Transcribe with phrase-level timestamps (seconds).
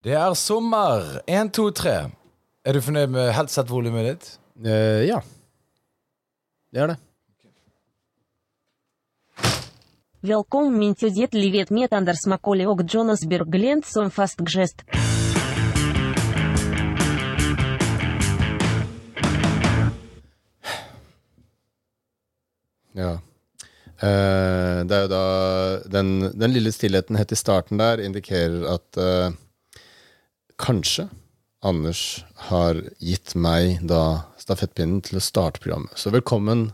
[0.00, 1.18] Det er sommer.
[1.28, 2.08] Én, to, tre.
[2.64, 4.28] Er du fornøyd med headset-volumet ditt?
[4.64, 5.18] Eh, ja.
[6.72, 6.96] Det er det.
[10.24, 14.86] Velkommen til ditt livet med Anders Macaulay og Jonas Berglent som fast gjest.
[22.96, 23.12] Ja.
[24.00, 25.22] Eh, det er jo da
[25.92, 29.38] den, den lille stillheten helt i starten der indikerer at eh,
[30.60, 31.08] kanskje
[31.60, 35.92] Anders har gitt meg da stafettpinnen til å starte programmet.
[36.00, 36.70] Så velkommen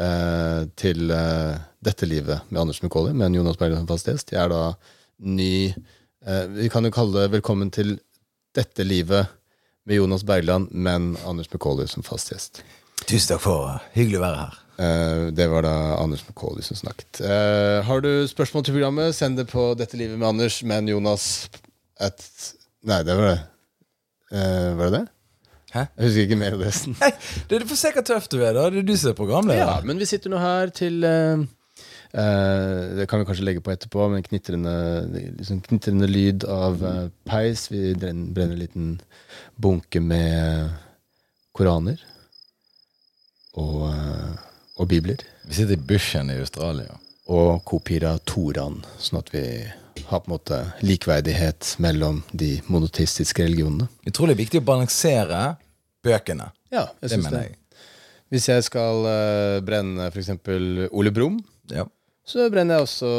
[0.00, 4.34] eh, til eh, dette livet med Anders Mekoli, med Jonas Bergland som fast gjest.
[4.34, 4.64] Jeg er da
[5.22, 7.96] ny eh, Vi kan jo kalle det velkommen til
[8.54, 9.30] dette livet
[9.86, 12.64] med Jonas Bergland, men Anders Mekoli som fast gjest.
[13.04, 14.60] Tusen takk for Hyggelig å være her.
[14.76, 17.20] Eh, det var da Anders McCauley som snakket.
[17.20, 21.48] Eh, har du spørsmål til programmet, send det på Dette livet med Anders, men Jonas
[22.02, 22.24] at
[22.84, 23.40] Nei, det var det.
[24.34, 25.04] Uh, var det det?
[25.74, 25.82] Hæ?
[25.82, 26.72] Jeg husker ikke mer av det.
[27.00, 27.10] Nei,
[27.50, 28.68] det får se hvor tøff du er, da.
[28.72, 29.62] Det er du som er programleder.
[29.64, 31.44] Ja, men vi sitter nå her til uh,
[32.14, 34.74] uh, Det kan vi kanskje legge på etterpå, men knitrende,
[35.38, 36.84] liksom knitrende lyd av
[37.28, 37.66] peis.
[37.72, 38.90] Vi brenner, en liten
[39.56, 40.74] bunke med
[41.56, 42.02] koraner.
[43.54, 45.20] Og, og bibler.
[45.46, 46.98] Vi sitter i bushen i Australia.
[47.30, 49.44] og kopier av Toran, sånn at vi
[50.08, 53.88] har på en måte likverdighet mellom de monotistiske religionene.
[54.08, 55.42] Utrolig viktig å balansere
[56.04, 56.50] bøkene.
[56.74, 57.44] Ja, jeg Det synes mener det.
[57.48, 57.58] jeg.
[58.34, 60.30] Hvis jeg skal uh, brenne f.eks.
[60.92, 61.38] Ole Brumm,
[61.70, 61.84] Ja.
[62.26, 63.10] så brenner jeg også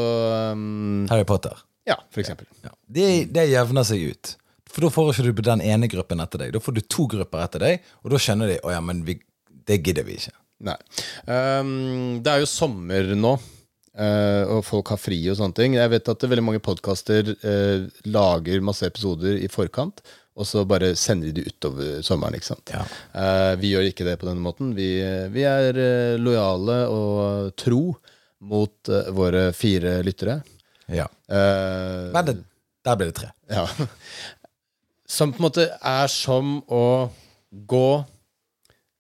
[0.54, 1.56] um, Harry Potter.
[1.88, 2.48] Ja, for eksempel.
[2.66, 2.72] Ja.
[2.89, 4.36] Det, det jevner seg ut.
[4.70, 6.52] For da får ikke du den ene gruppen etter deg.
[6.56, 9.16] Da får du to grupper etter deg, og da skjønner de å ja, men vi,
[9.70, 10.34] det gidder vi ikke.
[10.66, 10.76] Nei.
[11.30, 13.36] Um, det er jo sommer nå,
[13.96, 15.76] og folk har fri og sånne ting.
[15.78, 17.30] Jeg vet at veldig mange podkaster
[18.12, 20.02] lager masse episoder i forkant,
[20.36, 22.36] og så bare sender de det utover sommeren.
[22.36, 22.73] ikke sant?
[22.73, 22.82] Ja.
[23.16, 24.73] Eh, vi gjør ikke det på denne måten.
[24.76, 24.90] Vi,
[25.32, 27.94] vi er eh, lojale og tro
[28.44, 30.42] mot eh, våre fire lyttere.
[30.92, 31.08] Ja.
[31.32, 32.36] Eh, Men det,
[32.84, 33.32] der ble det tre.
[33.48, 33.64] ja.
[35.08, 36.84] Som på en måte er som å
[37.70, 38.05] gå eh,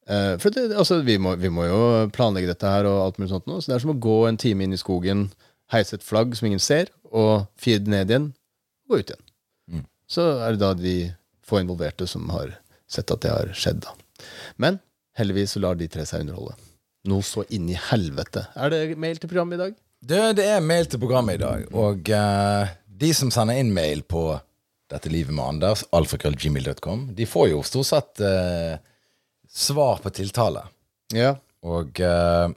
[0.05, 1.77] For det, altså, vi, må, vi må jo
[2.13, 4.37] planlegge dette her, og alt mulig sånt nå, så det er som å gå en
[4.37, 5.27] time inn i skogen,
[5.73, 8.27] heise et flagg som ingen ser, og fire det ned igjen,
[8.85, 9.23] og gå ut igjen.
[9.71, 9.85] Mm.
[10.11, 10.95] Så er det da de
[11.45, 12.53] få involverte som har
[12.85, 13.81] sett at det har skjedd.
[13.85, 13.95] da.
[14.61, 14.79] Men
[15.17, 16.55] heldigvis så lar de tre seg underholde.
[17.09, 18.47] Noe så inn i helvete.
[18.57, 19.77] Er det mail til programmet i dag?
[20.05, 24.03] Det, det er mail til programmet i dag, og uh, de som sender inn mail
[24.05, 24.27] på
[24.91, 28.75] dette livet med Anders, alfakrøllgmil.com, de får jo stort sett eh,
[29.55, 30.65] svar på tiltale.
[31.15, 31.35] Ja.
[31.65, 32.49] Og eh,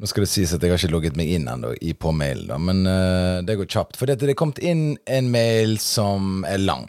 [0.00, 2.48] nå skal det sies at jeg har ikke logget meg inn ennå i- på mailen,
[2.50, 3.98] da, men eh, det går kjapt.
[4.00, 6.88] For det er kommet inn en mail som er lang,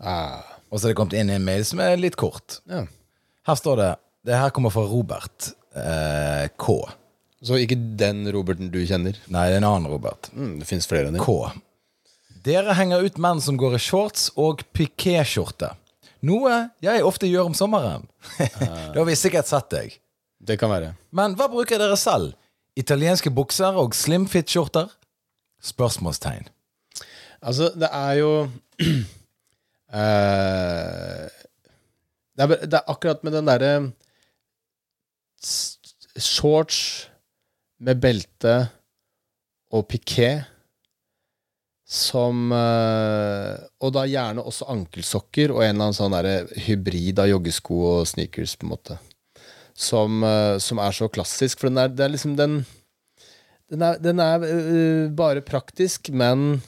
[0.00, 0.40] Ah,
[0.72, 2.60] og så er det kommet inn en mail som er litt kort.
[2.70, 2.86] ja.
[3.46, 3.90] Her står det
[4.28, 6.74] Det her kommer fra Robert eh, K.
[7.42, 9.16] Så ikke den Roberten du kjenner?
[9.32, 10.28] Nei, det er en annen Robert.
[10.36, 11.22] Mm, det fins flere enn det.
[11.24, 11.36] K.
[12.44, 15.70] Dere henger ut menn som går i shorts og pikéskjorte.
[16.26, 18.02] Noe jeg ofte gjør om sommeren.
[18.92, 19.88] da har vi sikkert sett deg.
[20.40, 20.94] Det kan være.
[21.16, 22.34] Men hva bruker dere selv?
[22.78, 24.88] Italienske bukser og slimfit-skjorter?
[25.60, 26.48] Spørsmålstegn.
[27.40, 28.50] Altså, det er jo uh,
[32.36, 33.72] det, er, det er akkurat med den derre
[36.20, 36.78] Shorts
[37.80, 38.54] med belte
[39.72, 40.44] og piké
[41.90, 47.26] som eh, Og da gjerne også ankelsokker og en eller annen sånn der hybrid av
[47.32, 48.98] joggesko og sneakers, på en måte.
[49.74, 51.58] Som, eh, som er så klassisk.
[51.58, 52.60] For den er, det er liksom den
[53.70, 56.60] Den er, den er uh, bare praktisk, men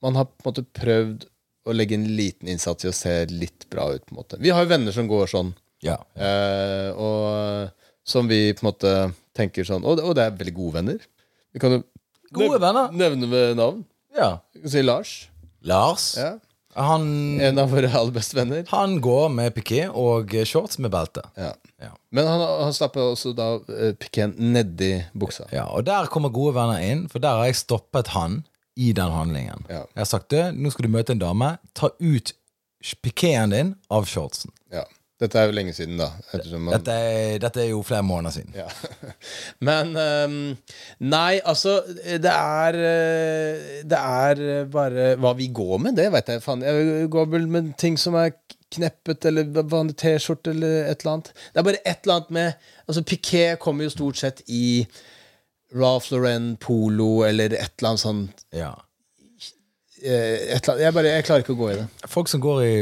[0.00, 1.26] man har på en måte prøvd
[1.68, 4.06] å legge en liten innsats i å se litt bra ut.
[4.06, 4.38] på en måte.
[4.40, 5.50] Vi har jo venner som går sånn,
[5.84, 5.98] Ja.
[6.16, 7.70] uh, og
[8.08, 8.92] som vi på en måte
[9.36, 11.04] tenker sånn Og, og det er veldig gode venner.
[11.52, 11.82] Vi kan jo
[12.32, 12.88] Gode venner.
[12.92, 13.84] nevne ved navn.
[14.20, 14.30] Ja.
[14.60, 15.16] Kan si Lars.
[15.66, 16.12] Lars.
[16.20, 16.30] Ja.
[16.78, 17.02] Han,
[17.42, 18.62] En av våre aller beste venner.
[18.70, 21.24] han går med piké og shorts med belte.
[21.36, 21.50] Ja.
[21.82, 21.90] Ja.
[22.14, 25.48] Men han, han stapper også da uh, pikeen nedi buksa.
[25.52, 25.64] ja.
[25.74, 28.44] Og der kommer gode venner inn, for der har jeg stoppet han
[28.78, 29.66] i den handlingen.
[29.68, 29.82] Ja.
[29.96, 31.56] Jeg har sagt det, nå skal du møte en dame.
[31.74, 32.32] Ta ut
[33.02, 34.54] pikéen din av shortsen.
[34.72, 34.86] Ja.
[35.20, 36.06] Dette er jo lenge siden, da.
[36.56, 38.54] Man, Dette er, dette er jo flere måneder siden.
[38.56, 38.68] Ja.
[39.68, 40.36] Men um,
[41.12, 46.42] Nei, altså Det er eh, Det er bare hva vi går med, det vet jeg
[46.44, 46.64] faen.
[46.64, 48.32] Jeg går vel med ting som er
[48.70, 51.32] kneppet, eller vanlig T-skjorte, eller et eller annet.
[51.52, 54.86] Det er bare et eller annet med Altså, piqué kommer jo stort sett i
[55.76, 58.72] Ralph Lauren, polo, eller et eller annet sånt Ja.
[60.02, 61.88] eh, et eller annet- jeg, bare, jeg klarer ikke å gå i det.
[62.10, 62.76] Folk som går i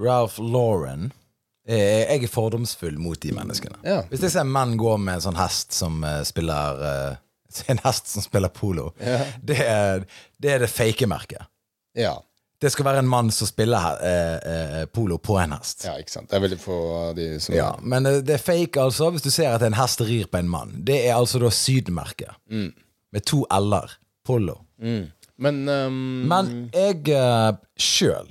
[0.00, 1.20] Ralph Lauren eh,
[1.64, 3.78] Jeg er fordomsfull mot de menneskene.
[3.86, 4.02] Ja.
[4.10, 7.20] Hvis jeg ser menn gå med en sånn hest som eh, spiller eh,
[7.72, 10.02] En hest som spiller polo, det, er,
[10.42, 11.46] det er det fake merket.
[11.94, 12.16] Ja.
[12.64, 15.84] Det skal være en mann som spiller eh, eh, polo på en hest.
[15.84, 16.30] ja, ikke sant.
[16.30, 19.26] Det er veldig få av de som Ja, Men eh, det er fake, altså, hvis
[19.26, 20.72] du ser at en hest rir på en mann.
[20.86, 22.32] Det er altså da sydmerket.
[22.50, 22.70] Mm.
[23.12, 23.98] Med to l-er.
[24.24, 24.56] Polo.
[24.80, 25.10] Mm.
[25.44, 25.98] Men um...
[26.30, 28.30] Men jeg uh, sjøl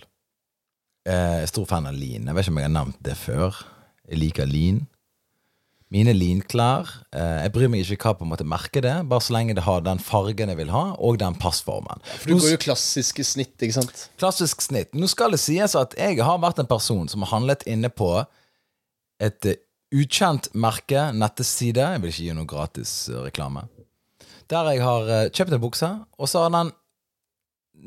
[1.05, 2.27] er stor fan av lin.
[2.27, 3.61] Jeg vet ikke om jeg har nevnt det før.
[4.07, 4.83] Jeg liker lin.
[5.93, 9.35] Mine linklær eh, Jeg bryr meg ikke hva på en måte merker det, bare så
[9.35, 12.01] lenge det har den fargen jeg vil ha, og den passformen.
[12.17, 14.07] For du går jo klassiske snitt, ikke sant?
[14.21, 14.89] Klassisk snitt.
[14.97, 18.09] Nå skal det sies at jeg har vært en person som har handlet inne på
[19.21, 19.61] et eh,
[19.93, 21.85] ukjent merke, netteside.
[21.93, 23.67] Jeg vil ikke gi noe gratis eh, reklame.
[24.49, 26.73] Der jeg har eh, kjøpt en bukse, og så har den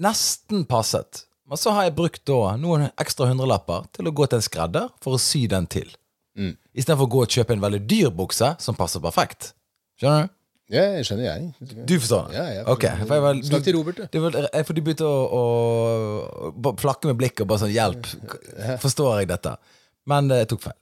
[0.06, 1.24] nesten passet.
[1.46, 4.88] Men så har jeg brukt da noen ekstra hundrelapper til å gå til en skredder
[5.04, 5.92] for å sy den til.
[6.36, 6.56] Mm.
[6.74, 9.52] Istedenfor å gå og kjøpe en veldig dyr bukse som passer perfekt.
[10.00, 10.32] Skjønner du?
[10.74, 11.84] Ja, jeg skjønner jeg.
[11.86, 12.32] Du forstår?
[12.34, 14.18] Ja, ja, Ok, for jeg var- Snakk til Robert, du.
[14.18, 18.08] det jeg, for du begynte å, å, å flakke med blikket og bare sånn Hjelp,
[18.82, 19.52] forstår jeg dette?
[20.10, 20.74] Men eh, jeg tok feil.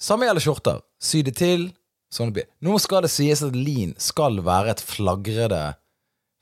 [0.00, 0.82] Samme gjelder skjorter.
[1.00, 1.70] Sy det til.
[2.12, 2.48] Sånn det blir.
[2.60, 5.62] Nå skal det sies at lin skal være et flagrede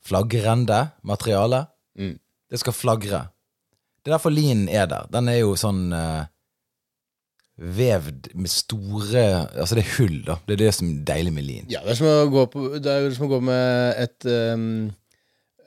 [0.08, 1.66] flagrende materiale.
[1.98, 2.18] Mm.
[2.50, 3.26] Det skal flagre.
[3.98, 5.08] Det er derfor linen er der.
[5.12, 6.28] Den er jo sånn eh,
[7.58, 9.24] vevd med store
[9.58, 10.38] Altså, det er hull, da.
[10.46, 11.68] Det er det som er deilig med lin.
[11.72, 14.88] Ja, det er som å gå, på, det er som å gå med et um,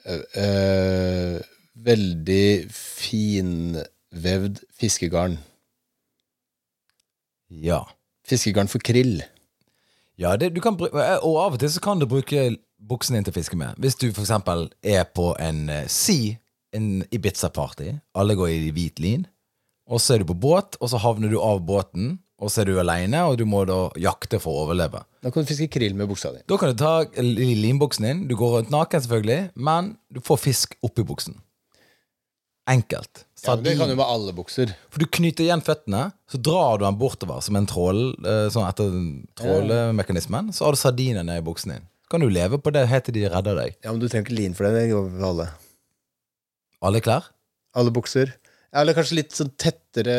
[0.07, 1.37] øh, øh,
[1.85, 5.37] veldig finvevd fiskegarn.
[7.51, 7.83] Ja.
[8.27, 9.19] Fiskegarn for krill.
[10.19, 12.51] Ja, det, du kan, og av og til så kan du bruke
[12.81, 13.77] buksen din til å fiske med.
[13.81, 16.37] Hvis du eksempel er på en eh, Si,
[16.75, 19.25] en Ibiza-party, alle går i hvit lin,
[19.91, 22.71] og så er du på båt, og så havner du av båten, og så er
[22.71, 25.03] du alene, og du må da jakte for å overleve.
[25.21, 26.41] Da kan du fiske krill med buksa di.
[26.49, 30.77] Da kan du ta linbuksen din, du går rundt naken selvfølgelig, men du får fisk
[30.85, 31.37] oppi buksen.
[32.71, 33.25] Enkelt.
[33.41, 34.73] Ja, det kan jo være med alle bukser.
[34.93, 38.67] For du knyter igjen føttene, så drar du den bortover som en trål, eh, sånn
[38.67, 38.93] etter
[39.41, 41.89] trålemekanismen, så har du sardinene i buksen din.
[42.05, 43.75] Så kan du leve på det helt til de redder deg.
[43.83, 44.87] Ja, men du trenger ikke lin for det.
[44.87, 45.49] Det alle.
[46.81, 47.27] Alle klær?
[47.77, 48.33] Alle bukser.
[48.71, 50.15] Eller kanskje litt sånn tettere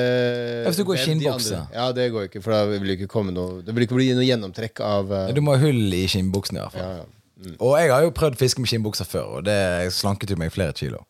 [0.66, 1.62] hvis du går i skinnbukse.
[1.72, 4.10] Ja, det går ikke, for da vil det ikke komme noe Det vil ikke bli
[4.12, 5.30] noe gjennomtrekk av uh...
[5.32, 6.84] Du må ha hull i skinnbuksen i hvert fall.
[6.84, 7.10] ja, ja.
[7.58, 9.56] Og jeg har jo prøvd fiske med skinnbukser før, og det
[9.96, 11.00] slanket jo meg flere kilo.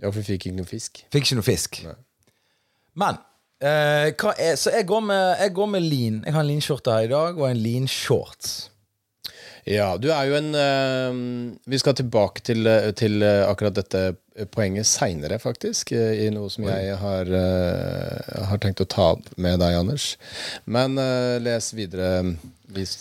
[0.00, 1.02] ja, for vi fikk ikke noe fisk.
[1.14, 1.78] Fikk ikke noe fisk.
[1.86, 1.94] Nei.
[2.98, 3.20] Men
[3.62, 6.18] eh, er, Så jeg går, med, jeg går med lin.
[6.26, 8.56] Jeg har en linskjorte her i dag, og en linshorts.
[9.68, 11.18] Ja, du er jo en eh,
[11.68, 14.16] Vi skal tilbake til, eh, til eh, akkurat dette
[14.54, 15.90] poenget seinere, faktisk.
[15.92, 20.12] I noe som jeg har, eh, har tenkt å ta opp med deg, Anders.
[20.64, 22.36] Men eh, les videre.
[22.72, 23.00] Vis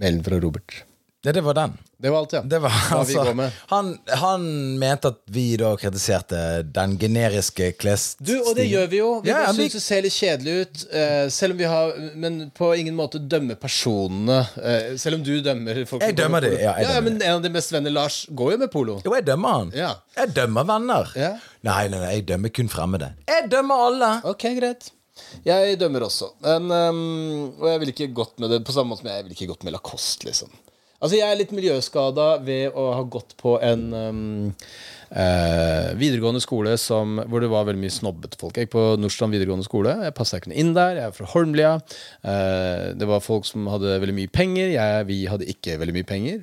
[0.00, 0.82] mailen fra Robert.
[1.24, 1.78] Ja, det var den.
[1.96, 2.40] Det var alt, ja.
[2.44, 3.52] Det var, altså, med.
[3.66, 4.42] han, han
[4.78, 6.40] mente at vi da kritiserte
[6.76, 8.42] den generiske klesstilen.
[8.42, 9.06] Du, og det gjør vi jo.
[9.24, 10.82] Vi Ja, syns det ser litt kjedelig ut.
[10.92, 14.42] Uh, selv om vi har Men på ingen måte dømme personene.
[14.58, 17.46] Uh, selv om du dømmer folk Jeg dømmer det, ja, ja, dømmer men En av
[17.46, 18.98] de beste venner, Lars, går jo med polo.
[19.06, 19.72] Jo, jeg dømmer han.
[19.78, 19.94] Ja.
[20.18, 21.14] Jeg dømmer venner.
[21.16, 21.32] Ja.
[21.64, 23.14] Nei, nei, nei, jeg dømmer kun fremmede.
[23.32, 24.10] Jeg dømmer alle.
[24.28, 24.90] Ok, greit.
[25.46, 26.34] Jeg dømmer også.
[26.44, 29.38] Men, um, og jeg ville ikke gått med det på samme måte som jeg ville
[29.38, 30.52] ikke gått med Lacoste, liksom.
[31.04, 34.52] Altså, jeg er litt miljøskada ved å ha gått på en um,
[35.12, 38.56] eh, videregående skole som, hvor det var veldig mye snobbete folk.
[38.56, 39.92] Jeg gikk på Nordstrand videregående skole.
[40.06, 40.96] Jeg passa ikke noe inn der.
[40.96, 41.74] Jeg er fra Holmlia.
[42.24, 44.72] Eh, det var folk som hadde veldig mye penger.
[44.78, 46.40] Jeg, vi hadde ikke veldig mye penger.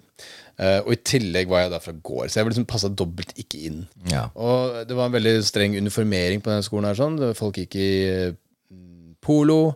[0.62, 3.63] Eh, og i tillegg var jeg da fra gård, så jeg liksom passa dobbelt ikke
[3.65, 3.82] inn.
[4.12, 4.27] Ja.
[4.38, 6.91] Og det var en veldig streng uniformering på denne skolen.
[6.91, 7.18] her sånn.
[7.39, 7.89] Folk gikk i
[8.30, 9.74] mm, polo.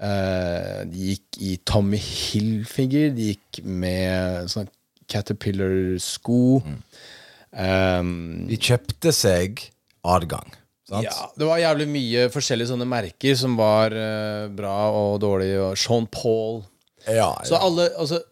[0.00, 3.10] Eh, de gikk i Tommy Hilfiger.
[3.16, 4.72] De gikk med sånne
[5.08, 6.60] Caterpillar-sko.
[7.48, 9.62] Um, De kjøpte seg
[10.04, 10.50] adgang.
[10.88, 11.04] Sant?
[11.04, 15.60] ja, det var jævlig mye forskjellige sånne merker som var uh, bra og dårlige.
[15.60, 16.62] Og Sean Paul.
[17.08, 18.22] Ja, Så alle, altså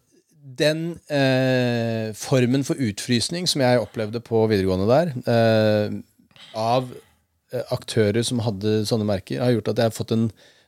[0.56, 5.96] Den uh, formen for utfrysning som jeg opplevde på videregående der, uh,
[6.56, 6.92] av
[7.72, 10.24] aktører som hadde sånne merker, har gjort at jeg har fått en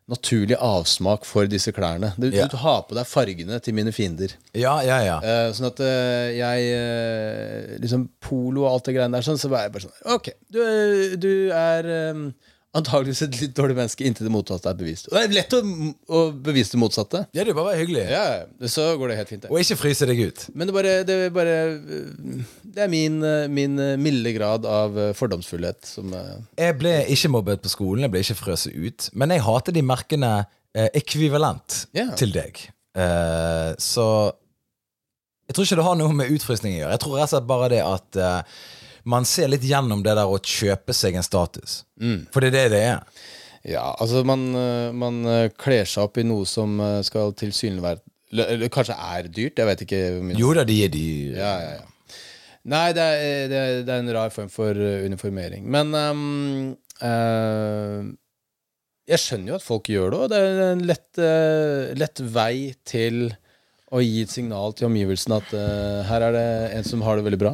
[0.09, 2.15] naturlig avsmak for disse klærne.
[2.17, 2.47] Du, Ja.
[2.49, 4.33] du har på deg fargene til mine fiender.
[4.57, 4.99] ja, ja.
[5.05, 5.19] ja.
[5.21, 9.51] Uh, sånn at uh, jeg uh, Liksom polo og alt det greiene der, sånn, så
[9.53, 10.63] var jeg bare sånn Ok, du,
[11.21, 12.23] du er eh,
[12.79, 15.09] Antakeligvis et litt dårlig menneske inntil det motsatte er bevist.
[15.11, 15.61] Og det er lett å,
[16.15, 17.25] å bevise det motsatte.
[17.35, 18.05] Ja, det er bare å være hyggelig.
[18.13, 18.25] Ja,
[18.71, 19.43] Så går det helt fint.
[19.47, 19.51] det.
[19.53, 20.47] Og ikke fryse deg ut.
[20.55, 21.57] Men det bare, det er, bare,
[22.77, 23.19] det er min,
[23.55, 28.15] min milde grad av øh, fordomsfullhet som øh, Jeg ble ikke mobbet på skolen, jeg
[28.15, 29.09] ble ikke frøset ut.
[29.19, 30.33] Men jeg hater de merkene
[30.77, 32.11] eh, ekvivalent Ja.
[32.19, 32.61] til deg.
[32.99, 34.09] Eh, så
[35.49, 36.97] jeg tror ikke det har noe med utfrysning å gjøre.
[36.97, 38.59] Jeg tror rett og slett bare det at eh,
[39.09, 41.83] man ser litt gjennom det der å kjøpe seg en status.
[42.35, 43.27] For det er det det er.
[43.69, 48.15] Ja, altså man, øh, man øh, kler seg opp i noe som øh, skal tilsynelatende
[48.69, 49.99] Kanskje er dyrt, jeg vet ikke.
[50.37, 52.17] Jo da, de er de Ja, ja, ja.
[52.69, 55.65] Nei, det er, det, er, det en rar form for uniformering.
[55.65, 58.05] Men um, uh,
[59.09, 62.75] jeg skjønner jo at folk gjør det, og det er en lett, uh, lett vei
[62.85, 63.31] til
[63.95, 67.25] å gi et signal til omgivelsene at uh, her er det en som har det
[67.25, 67.53] veldig bra.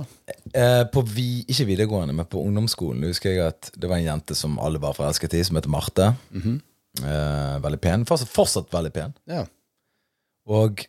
[0.54, 4.36] Eh, på vi, ikke videregående, men på ungdomsskolen husker jeg at det var en jente
[4.38, 6.12] som alle var forelsket i, som het Marte.
[7.02, 8.06] eh, veldig pen.
[8.08, 9.14] Fortsatt, fortsatt veldig pen.
[9.30, 9.44] Ja.
[10.50, 10.84] Og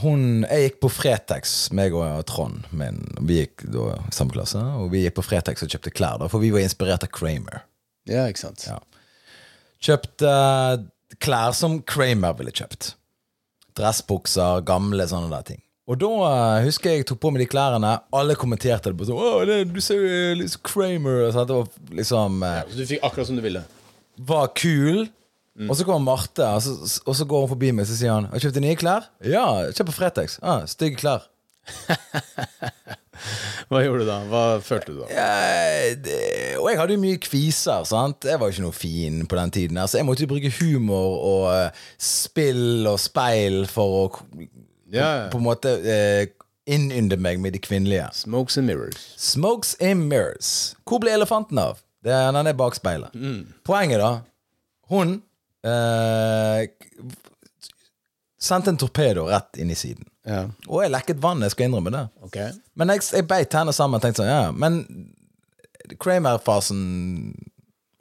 [0.00, 3.00] hun Jeg gikk på Fretex, meg og Trond min.
[3.26, 6.38] Vi gikk da samme klasse, og vi gikk på Fretex og kjøpte klær, da, for
[6.38, 7.64] vi var inspirert av Kramer.
[8.06, 8.68] ja, ikke sant.
[8.70, 8.78] Ja.
[9.82, 10.86] Kjøpte eh,
[11.18, 12.94] klær som Kramer ville kjøpt.
[13.80, 15.62] Dressbukser, gamle sånne der ting.
[15.90, 17.96] Og da uh, husker jeg jeg tok på meg de klærne.
[18.14, 21.24] Alle kommenterte det på sånn det, du ser jo litt Kramer.
[21.26, 21.50] Og sånt.
[21.50, 23.64] det var liksom eh, Så du fikk akkurat som du ville.
[24.30, 25.08] Var kul.
[25.66, 28.30] Og så kommer Marte, og så, og så går hun forbi meg så sier han,
[28.30, 29.10] har du kjøpt nye klær.
[29.26, 29.44] Ja,
[29.74, 30.38] kjøp på Fretex.
[30.40, 31.26] Ah, stygge klær.
[33.70, 34.18] Hva gjorde du da?
[34.30, 35.08] Hva følte du da?
[35.14, 36.18] Jeg, det,
[36.58, 37.84] og jeg hadde jo mye kviser.
[37.88, 38.24] sant?
[38.28, 39.76] Jeg var jo ikke noe fin på den tiden.
[39.80, 44.04] her, Så jeg måtte jo bruke humor og eh, spill og speil for å
[44.90, 45.28] Ja, ja.
[45.30, 46.26] på en måte eh,
[46.70, 48.08] innynde meg med de kvinnelige.
[48.14, 49.04] Smokes and mirrors.
[49.16, 50.74] Smokes and mirrors.
[50.86, 51.78] Hvor ble elefanten av?
[52.02, 53.12] Det er, den er bak speilet.
[53.66, 54.12] Poenget, da.
[54.90, 55.18] Hun
[55.62, 56.66] eh,
[58.40, 60.06] sendte en torpedo rett inn i siden.
[60.28, 62.02] Ja, Og jeg lekket vann, jeg skal innrømme det.
[62.28, 62.50] Okay.
[62.76, 64.82] Men jeg, jeg beit tennene sammen og tenkte sånn, ja, men
[66.00, 66.80] Kramer-fasen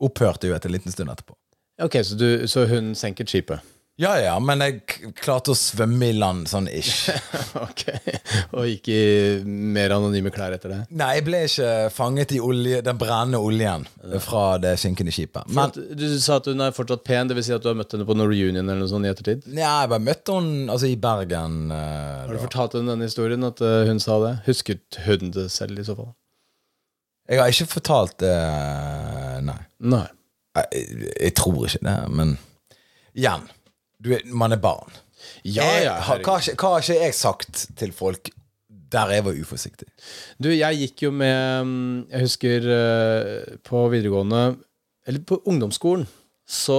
[0.04, 1.36] opphørte jo etter en liten stund etterpå.
[1.84, 3.64] Ok, så, du, så hun senket skipet?
[4.00, 4.78] Ja, ja, men jeg
[5.20, 7.10] klarte å svømme i land sånn ish.
[7.60, 7.82] ok.
[8.56, 9.00] Og gikk i
[9.44, 10.78] mer anonyme klær etter det?
[10.96, 13.84] Nei, jeg ble ikke fanget i olje, den brennende oljen
[14.24, 15.52] fra det skinkende skipet.
[15.52, 17.50] Men du sa at hun er fortsatt pen, dvs.
[17.50, 19.44] Si at du har møtt henne på noen reunion eller noe sånt i ettertid?
[19.52, 21.60] Nei, jeg bare møtte henne altså, i Bergen.
[21.68, 22.44] Uh, Har du da.
[22.48, 24.34] fortalt henne denne historien, at eh, hun sa det?
[24.48, 26.14] Husket hun det selv, i så fall?
[27.28, 28.36] Jeg har ikke fortalt det,
[29.44, 29.60] nei.
[29.92, 30.06] Nei.
[30.56, 32.38] Jeg, jeg tror ikke det, men
[33.12, 33.44] igjen.
[34.02, 34.92] Du, er- man er barn.
[35.44, 38.30] Ja, jeg, ja, har, hva, hva har ikke jeg sagt til folk
[38.90, 39.88] der jeg var uforsiktig?
[40.42, 44.40] Du, jeg gikk jo med mm, Jeg husker eh, på videregående
[45.06, 46.08] Eller på ungdomsskolen,
[46.50, 46.78] så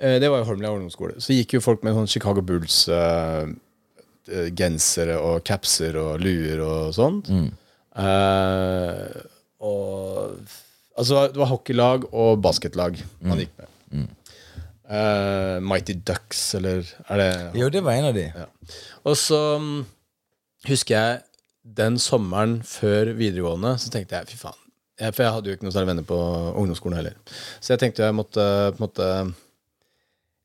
[0.00, 1.18] eh, Det var jo Holmlia ungdomsskole.
[1.20, 3.50] Så gikk jo folk med sånn Chicago Bulls eh,
[5.18, 7.28] og capser og luer og sånt.
[7.98, 9.20] Eh,
[9.64, 10.38] og
[10.98, 13.68] Altså, det var hockeylag og basketlag man gikk med.
[14.88, 17.30] Eh, Mighty Ducks, eller er det
[17.60, 18.28] Jo, det var en av de.
[18.32, 18.46] ja.
[19.04, 19.82] Og så um,
[20.68, 21.18] husker jeg
[21.78, 24.62] den sommeren før videregående, så tenkte jeg fy faen.
[24.98, 26.16] Jeg, for jeg hadde jo ikke noen særlig venner på
[26.58, 27.18] ungdomsskolen heller.
[27.60, 28.44] Så jeg tenkte jeg måtte
[28.80, 29.04] måte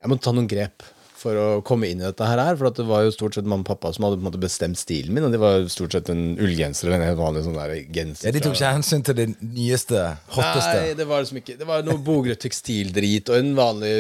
[0.04, 0.84] Jeg måtte ta noen grep
[1.24, 2.42] for å komme inn i dette her.
[2.60, 4.42] For at det var jo stort sett mamma og pappa som hadde på en måte
[4.44, 5.26] bestemt stilen min.
[5.28, 8.28] Og det var jo stort sett en ullgenser eller en helt vanlig sånn der genser.
[8.30, 10.04] Ja, De tok ikke hensyn til det nyeste,
[10.36, 10.76] hotteste.
[10.84, 13.94] Nei, det var liksom ikke Det var noe bogret tekstildrit og en vanlig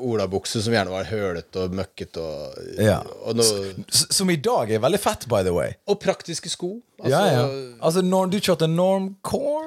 [0.00, 3.00] olabukse som gjerne var hølete og møkkete og, Ja.
[3.24, 5.74] og noe Som i dag er veldig fett, by the way.
[5.90, 6.78] Og praktiske sko.
[7.00, 7.44] Altså, ja, ja.
[7.80, 9.59] Altså, norm, du kjørte normcore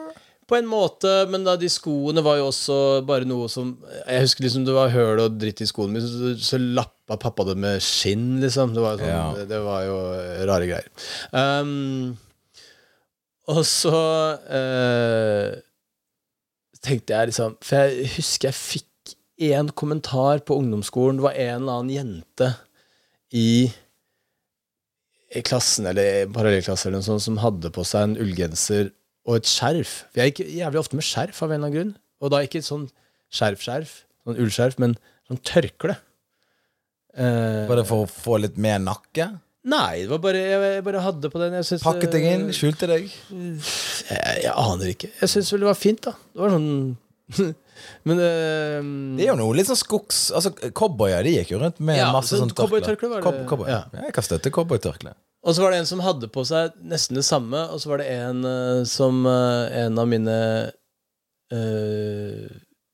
[0.50, 2.76] På en måte, men da de skoene var jo også
[3.08, 3.74] bare noe som
[4.04, 7.46] Jeg husker liksom det var høl og dritt i skoene mine, så, så lappa pappa
[7.48, 8.74] det med skinn, liksom.
[8.76, 9.26] Det var, sånn, Ja.
[9.38, 9.98] det, det var jo
[10.50, 10.90] rare greier.
[11.32, 12.16] Um,
[13.52, 14.00] og så
[14.40, 15.52] uh,
[16.84, 18.90] tenkte jeg liksom For jeg husker jeg fikk
[19.44, 21.18] én kommentar på ungdomsskolen.
[21.20, 22.52] Det var en eller annen jente
[23.34, 23.48] i
[25.34, 28.92] i klassen, eller parallellklasse eller noe sånt, som hadde på seg en ullgenser
[29.26, 29.94] og et skjerf.
[30.12, 31.94] For jeg gikk jævlig ofte med skjerf av en eller annen grunn.
[32.24, 32.90] Og da ikke et sånn
[33.34, 33.94] skjerf-skjerf,
[34.28, 35.96] sånn ullskjerf, men sånn tørkle.
[37.14, 39.28] Eh, bare for å få litt mer nakke?
[39.70, 41.56] Nei, det var bare jeg, jeg bare hadde på den.
[41.64, 42.48] Synes, Pakket deg inn?
[42.50, 43.06] eh, Skjulte deg?
[43.32, 45.12] Jeg, jeg aner ikke.
[45.22, 46.16] Jeg syns vel det var fint, da.
[46.34, 46.72] Det var sånn
[48.08, 48.80] Men eh,
[49.18, 50.26] Det er jo noe litt sånn skogs...
[50.36, 52.82] Altså, Cowboyer de gikk jo rundt med Ja, masse sånn tørkle.
[52.82, 53.70] cowboytørkle var det- Cow- cowboy.
[53.72, 53.80] ja.
[53.94, 54.04] Ja.
[54.10, 55.14] Jeg kan støtte cowboytørkle.
[55.44, 58.00] Og så var det en som hadde på seg nesten det samme, og så var
[58.00, 60.38] det en uh, som uh, En av mine
[61.52, 62.48] uh,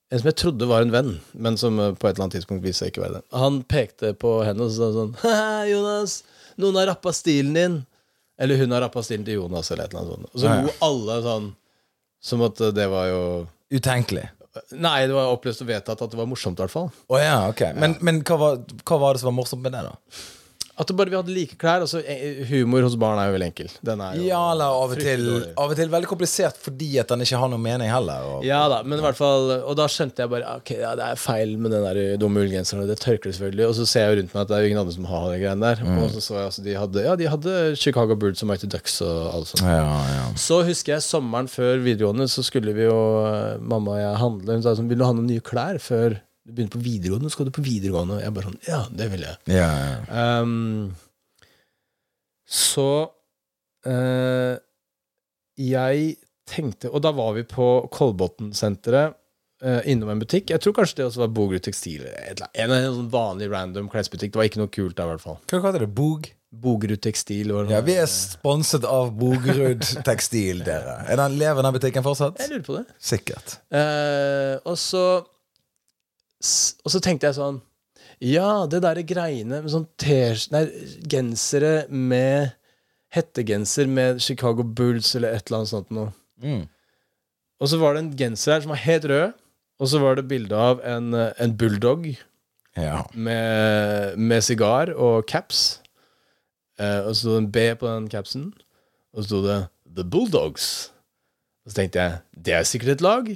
[0.09, 2.81] En som jeg trodde var en venn, men som på et eller annet tidspunkt viste
[2.81, 3.25] seg ikke å være det.
[3.37, 6.15] Han pekte på henne og sa sånn Haha, Jonas,
[6.57, 7.77] noen har rappa stilen din.
[8.41, 10.33] Eller hun har rappa stilen til Jonas, eller et eller annet sånt.
[10.33, 10.65] Og så Ja, ja.
[10.65, 11.47] lo alle sånn
[12.31, 13.21] som at det var jo
[13.69, 14.25] Utenkelig.
[14.73, 16.87] Nei, det var oppløst og vedtatt at det var morsomt, i hvert fall.
[17.05, 17.61] Oh, ja, ok.
[17.77, 20.23] Men, men hva, var, hva var det som var morsomt med det, da?
[20.79, 21.81] At bare vi hadde like klær.
[21.83, 23.69] Altså, eh, humor hos barn er jo veldig enkel.
[23.83, 25.25] Den er jo Ja, eller av og, til,
[25.59, 28.23] av og til veldig komplisert fordi at den ikke har noe mening heller.
[28.37, 31.03] Og, Ja da, men i hvert fall Og da skjønte jeg bare Ok, ja, det
[31.11, 33.67] er feil med den der dumme ullgenseren, og det tørker selvfølgelig.
[33.67, 35.41] Og så ser jeg rundt meg at det er jo ingen andre som har de
[35.43, 35.83] greiene der.
[35.83, 35.99] Mm.
[36.05, 39.01] Og så så jeg altså de hadde Ja, de hadde Chicago Birds og Mighty Ducks
[39.03, 39.65] og alt sånt.
[39.67, 39.83] ja,
[40.15, 40.23] ja.
[40.39, 44.55] Så husker jeg sommeren før videregående, så skulle vi jo eh, Mamma og jeg handle.
[44.59, 46.19] Hun sa sånn Vil du ha noen nye klær før
[46.49, 47.29] du begynner på videregående?
[47.29, 48.17] så Skal du på videregående?
[48.17, 49.37] Og jeg bare sånn Ja, det vil jeg.
[49.53, 50.25] ja, ja.
[50.41, 50.95] Um,
[52.49, 52.89] så
[53.85, 54.57] uh,
[55.59, 56.15] jeg
[56.49, 59.13] tenkte Og da var vi på Kolbotn-senteret.
[59.59, 60.53] Uh, innom en butikk.
[60.53, 62.05] Jeg tror kanskje det også var Bogerud Tekstil.
[62.07, 64.31] En, en sånn vanlig random klesbutikk.
[64.31, 65.35] Det var ikke noe kult der, i hvert fall.
[65.51, 65.89] Hva kalte det?
[65.97, 66.29] Bog?
[66.49, 67.51] Bogerud Tekstil.
[67.69, 70.95] Ja, vi er sponset av Bogerud Tekstil, dere.
[71.11, 72.39] Er den, lever den butikken fortsatt?
[72.39, 72.85] Jeg lurer på det.
[73.11, 73.59] Sikkert.
[73.67, 75.03] Uh, og så
[76.85, 77.57] Og så tenkte jeg sånn
[78.23, 79.87] Ja, det derre greiene med sånn
[80.53, 80.63] Nei,
[81.11, 82.53] gensere med
[83.15, 86.11] Hettegenser med Chicago Bulls eller et eller annet sånt noe.
[86.43, 86.67] Mm.
[87.59, 89.31] Og så var det en genser her som var helt rød,
[89.81, 92.05] og så var det bilde av en, eh, en bulldog
[92.77, 93.01] Ja.
[93.13, 95.81] med, med sigar og caps.
[96.79, 98.53] Eh, og så sto det en B på den capsen,
[99.11, 99.57] og så sto det
[99.95, 100.91] The Bulldogs.
[101.65, 103.33] Og så tenkte jeg det er sikkert et lag.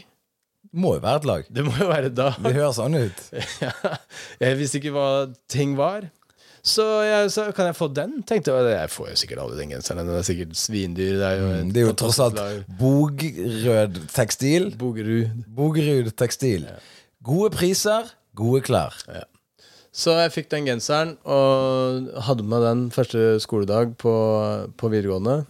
[0.74, 1.46] Må jo være et lag.
[1.54, 2.32] Det må jo være da.
[2.42, 3.24] Det høres sånn ut.
[3.64, 3.72] Ja,
[4.42, 5.08] jeg visste ikke hva
[5.54, 6.08] ting var.
[6.64, 8.22] Så jeg sa kan jeg få den?
[8.24, 10.08] Tenkte jeg jeg får jo sikkert aldri den genseren.
[10.08, 11.18] Den er sikkert svindyr.
[11.20, 12.40] Det er jo, Mm, Det er jo tross alt.
[12.80, 14.70] Bogrød Tekstil.
[14.80, 15.44] Bogerud.
[15.58, 16.66] Bogerud Tekstil.
[17.24, 18.96] Gode priser, gode klær.
[19.94, 24.14] Så jeg fikk den genseren og hadde med den første skoledag på,
[24.80, 25.44] på videregående.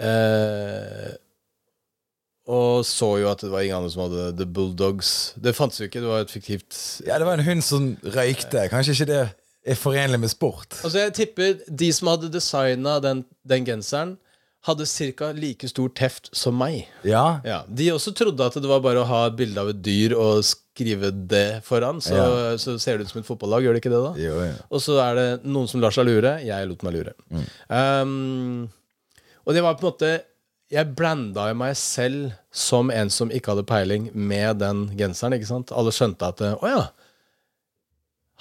[0.00, 1.12] Eh,
[2.48, 5.10] og så jo at det var ingen andre som hadde The Bulldogs.
[5.36, 8.62] Det fantes jo ikke, det var et fiktivt Ja, det var en hund som røykte.
[8.72, 9.18] Kanskje ikke det
[9.68, 10.78] er forenlig med sport?
[10.84, 14.16] Altså Jeg tipper de som hadde designa den, den genseren,
[14.66, 15.28] hadde ca.
[15.36, 16.86] like stor teft som meg.
[17.06, 17.40] Ja.
[17.46, 20.16] Ja, De også trodde at det var bare å ha et bilde av et dyr
[20.18, 22.00] og skrive det foran.
[22.00, 22.56] Så, Ja.
[22.58, 24.14] så ser det ut som et fotballag, gjør det ikke det da?
[24.24, 24.56] Jo, ja.
[24.72, 26.34] Og så er det noen som lar seg lure.
[26.44, 27.14] Jeg lot meg lure.
[27.68, 28.68] Um,
[29.46, 30.10] og det var på en måte
[30.68, 35.32] Jeg blanda jo meg selv som en som ikke hadde peiling, med den genseren.
[35.38, 35.72] ikke sant?
[35.72, 36.82] Alle skjønte at Å ja.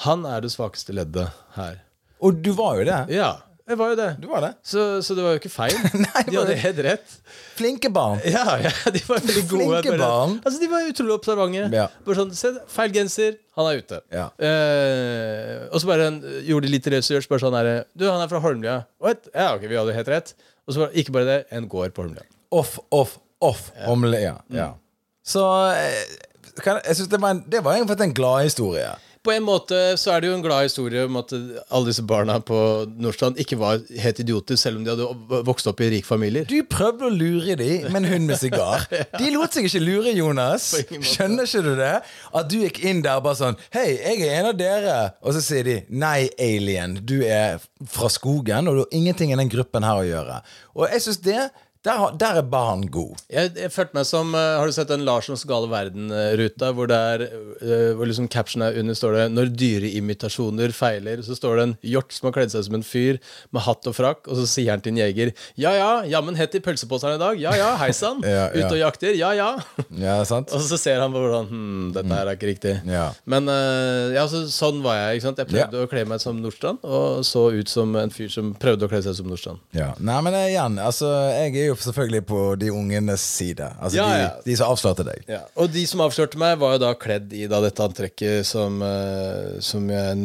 [0.05, 1.79] Han er det svakeste leddet her.
[2.21, 2.99] Og du var jo det.
[3.15, 3.31] Ja,
[3.67, 4.09] jeg var jo det.
[4.23, 4.49] Du var det.
[4.63, 5.73] Så, så det var jo ikke feil.
[6.05, 7.15] Nei, det de hadde helt rett.
[7.57, 8.21] Flinke barn.
[8.35, 9.65] Ja, ja, de var veldig gode.
[9.81, 10.37] Flinke barn.
[10.39, 11.65] Altså, De var utrolig observante.
[11.75, 11.87] Ja.
[12.05, 13.99] Bare sånn, se, Feil genser, han er ute.
[14.13, 14.29] Ja.
[14.39, 17.27] Eh, og så bare en, gjorde de litt research.
[17.31, 18.77] Bare sånn her, Du, han er fra Holmlia.
[19.03, 19.27] What?
[19.33, 20.31] Ja, ok, vi hadde helt rett.
[20.67, 22.25] Og så ikke bare det, en gård på Holmlia.
[22.51, 23.69] Off, off, off.
[23.85, 24.33] Homle, ja.
[24.49, 24.79] Mm.
[25.27, 25.43] Så
[25.75, 26.17] eh,
[26.63, 28.91] kan, jeg synes det var, en, det var egentlig en glad historie.
[29.27, 32.37] På en måte så er det jo en glad historie om at alle disse barna
[32.39, 32.57] på
[32.95, 36.47] Nordstrand ikke var helt idioter, selv om de hadde vokst opp i rike familier.
[36.47, 38.85] Du prøvde å lure dem, med en hund med sigar.
[39.19, 40.69] De lot seg ikke lure, Jonas.
[40.87, 41.91] Skjønner ikke du det?
[42.39, 44.97] At du gikk inn der bare sånn Hei, jeg er en av dere.
[45.19, 46.95] Og så sier de nei, alien.
[47.03, 47.59] Du er
[47.91, 50.39] fra skogen, og du har ingenting i den gruppen her å gjøre.
[50.77, 51.41] Og jeg synes det
[51.85, 53.17] der, der er barn god.
[53.31, 56.71] Jeg, jeg følte meg som uh, Har du sett den Larsens gale verden-ruta?
[56.75, 61.35] Hvor det er eh, Hvor liksom captionen er under står det 'Når dyreimitasjoner feiler', så
[61.37, 63.19] står det en hjort som har kledd seg som en fyr
[63.53, 66.55] med hatt og frakk, og så sier han til en jeger 'Ja ja, jammen hett
[66.55, 67.41] i pølseposeren i dag'.
[67.41, 68.23] 'Ja ja, hei sann'.
[68.37, 68.65] Ja, ja.
[68.65, 69.13] Ute og jakter.
[69.17, 69.49] Ja ja.
[69.97, 70.51] Ja, sant?
[70.55, 72.73] Og så ser han på hvordan Hm, dette her er ikke riktig.
[72.89, 73.07] Ja.
[73.29, 75.17] Men uh, ja, så, sånn var jeg.
[75.17, 75.41] ikke sant?
[75.41, 78.87] Jeg prøvde å kle meg som Nordstrand, og så ut som en fyr som prøvde
[78.87, 79.61] å kle seg som Nordstrand.
[79.77, 79.93] Ja.
[80.03, 83.67] Nei, men igjen, altså, jeg er jo selvfølgelig på de ungenes side.
[83.79, 84.29] Altså Ja, de, ja.
[84.45, 85.23] de som avslørte deg.
[85.31, 85.41] Ja.
[85.55, 89.57] Og de som avslørte meg, var jo da kledd i da dette antrekket som, eh,
[89.63, 90.15] som jeg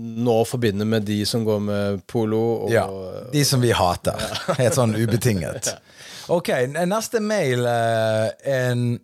[0.00, 2.84] nå forbinder med de som går med polo og Ja,
[3.32, 4.18] De som vi hater.
[4.60, 5.72] Helt sånn ubetinget.
[6.30, 6.46] Ok,
[6.78, 9.00] neste mail eh, En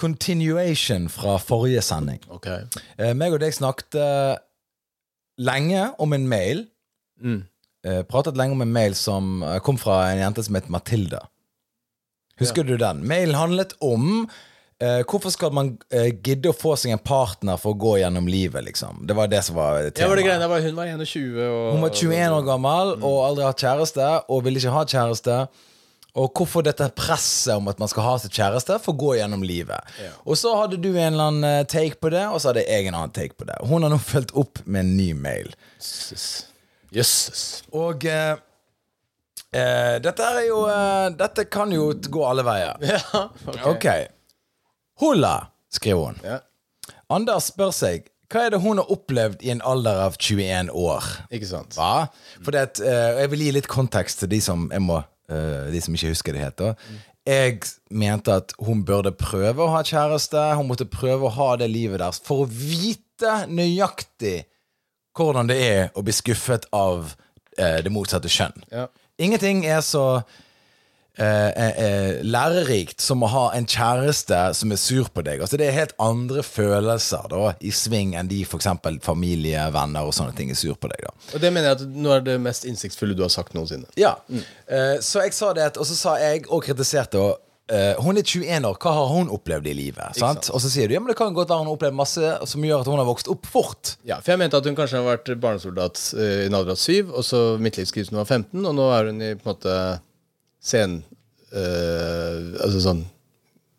[0.00, 2.22] continuation fra forrige sending.
[2.32, 2.46] Ok.
[2.96, 3.98] Eh, meg og deg snakket
[5.42, 6.64] lenge om en mail.
[7.20, 7.42] Mm.
[7.86, 11.24] Eh, pratet lenge om en mail som eh, kom fra en jente som het Matilda.
[12.38, 13.02] Husker du den?
[13.06, 14.28] Mailen handlet om
[14.82, 18.30] eh, hvorfor skal man eh, gidde å få seg en partner for å gå gjennom
[18.30, 19.02] livet, liksom.
[19.06, 21.84] Det var det som var Ja, var det greiene var Hun var 21 og Hun
[21.84, 25.38] var 21 år gammel og aldri hatt kjæreste, og ville ikke ha kjæreste.
[26.12, 29.44] Og hvorfor dette presset om at man skal ha sitt kjæreste for å gå gjennom
[29.48, 29.94] livet.
[30.28, 32.90] Og så hadde du en eller annen eh, take på det, og så hadde jeg
[32.90, 33.56] en annen take på det.
[33.64, 35.54] Hun har nå fulgt opp med en ny mail.
[36.92, 37.62] Jøsses.
[37.72, 38.34] Og eh,
[39.52, 42.76] eh, dette er jo eh, Dette kan jo gå alle veier.
[42.92, 43.28] Ja,
[43.70, 43.86] Ok.
[45.02, 45.34] Hola,
[45.72, 46.18] skriver hun.
[46.26, 46.40] Ja,
[47.12, 51.04] Anders spør seg hva er det hun har opplevd i en alder av 21 år.
[51.36, 51.74] ikke sant.
[51.76, 52.06] Hva?
[52.40, 55.66] For det, at, eh, jeg vil gi litt kontekst til de som, jeg må, eh,
[55.72, 56.72] de som ikke husker det heter.
[57.28, 57.58] Jeg
[57.92, 60.46] mente at hun burde prøve å ha kjæreste.
[60.56, 64.46] Hun måtte prøve å ha det livet der for å vite nøyaktig
[65.16, 67.14] hvordan det er å bli skuffet av
[67.58, 68.64] eh, det motsatte kjønn.
[68.72, 68.86] Ja.
[69.22, 70.22] Ingenting er så
[71.18, 75.42] eh, eh, eh, lærerikt som å ha en kjæreste som er sur på deg.
[75.44, 78.70] Altså Det er helt andre følelser da i sving enn de f.eks.
[79.04, 81.04] familie, venner og sånne ting er sur på deg.
[81.04, 83.88] da Og det mener jeg at nå er det mest innsiktsfulle du har sagt noensinne.
[84.00, 84.16] Ja,
[84.72, 87.36] Eh, Så jeg sa det, og så sa jeg og kritiserte henne
[87.70, 90.18] eh, Hun er 21 år, hva har hun opplevd i livet?
[90.18, 90.50] Sant?
[90.50, 92.66] Og så sier du ja, men det kan godt være hun har opplevd masse som
[92.66, 93.94] gjør at hun har vokst opp fort.
[94.08, 96.82] Ja, for jeg mente at hun kanskje har vært barnesoldat uh, i en alder av
[96.82, 99.54] syv, og så midtlivskrise da hun var 15, og nå er hun i på en
[99.54, 99.80] måte
[100.62, 101.02] sen
[101.52, 103.02] Uh, Altså sånn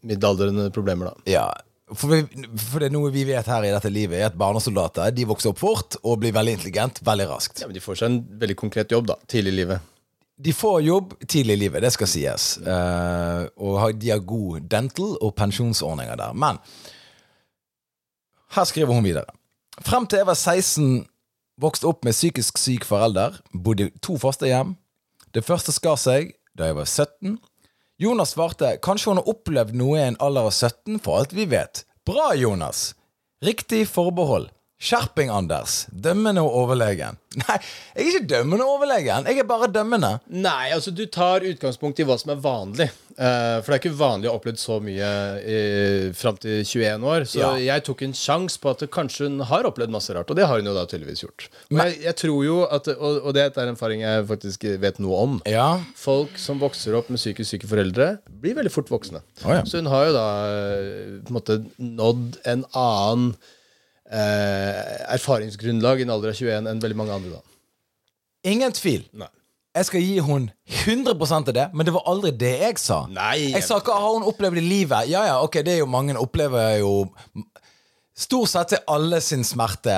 [0.05, 1.23] middelaldrende problemer, da.
[1.31, 1.45] Ja,
[1.93, 5.13] for, vi, for det er noe vi vet her i dette livet, er at barnesoldater
[5.15, 7.63] de vokser opp fort og blir veldig intelligent veldig raskt.
[7.63, 9.89] Ja, Men de får seg en veldig konkret jobb da, tidlig i livet.
[10.37, 12.45] De får jobb tidlig i livet, det skal sies.
[12.65, 16.33] Uh, og de har god dental- og pensjonsordninger der.
[16.33, 16.59] Men
[18.55, 19.29] her skriver hun videre.
[19.81, 21.05] Frem til jeg var 16,
[21.61, 24.75] vokste opp med psykisk syk forelder, bodde i to fosterhjem.
[25.33, 27.37] Det første skar seg da jeg var 17.
[28.01, 31.45] Jonas svarte kanskje hun har opplevd noe i en alder av 17, for alt vi
[31.49, 31.85] vet.
[32.05, 32.93] Bra, Jonas!
[33.43, 34.49] Riktig forbehold.
[34.83, 35.85] Skjerping, Anders.
[35.95, 37.15] Dømmende og overlegen.
[37.39, 37.55] Nei,
[37.95, 39.29] jeg er ikke dømmende og overlegen.
[39.29, 40.09] Jeg er bare dømmende.
[40.27, 42.89] Nei, altså du tar utgangspunkt i hva som er vanlig.
[43.13, 45.09] Uh, for det er ikke vanlig å ha opplevd så mye
[45.45, 47.25] uh, fram til 21 år.
[47.29, 47.51] Så Ja.
[47.61, 50.29] jeg tok en sjanse på at kanskje hun har opplevd masse rart.
[50.33, 51.47] Og det har hun jo da tydeligvis gjort.
[51.69, 54.99] Men jeg, jeg tror jo at Og, og det er en erfaring jeg faktisk vet
[55.03, 55.39] noe om.
[55.49, 55.69] Ja.
[55.95, 59.23] Folk som vokser opp med psykisk syke foreldre, blir veldig fort voksne.
[59.45, 59.63] Oh, ja.
[59.63, 63.35] Så hun har jo da eh, på en måte nådd en annen
[64.13, 67.39] erfaringsgrunnlag i en alder av 21 enn veldig mange andre.
[67.39, 69.05] da Ingen tvil.
[69.15, 69.29] Nei.
[69.73, 70.43] Jeg skal gi hun
[70.85, 72.99] 100 av det, men det var aldri det jeg sa.
[73.09, 75.07] Nei, Jeg sa hva har hun opplevd i livet?
[75.09, 77.07] Ja ja, ok, det er jo mange opplever jo
[78.13, 79.95] Stort sett er alle sin smerte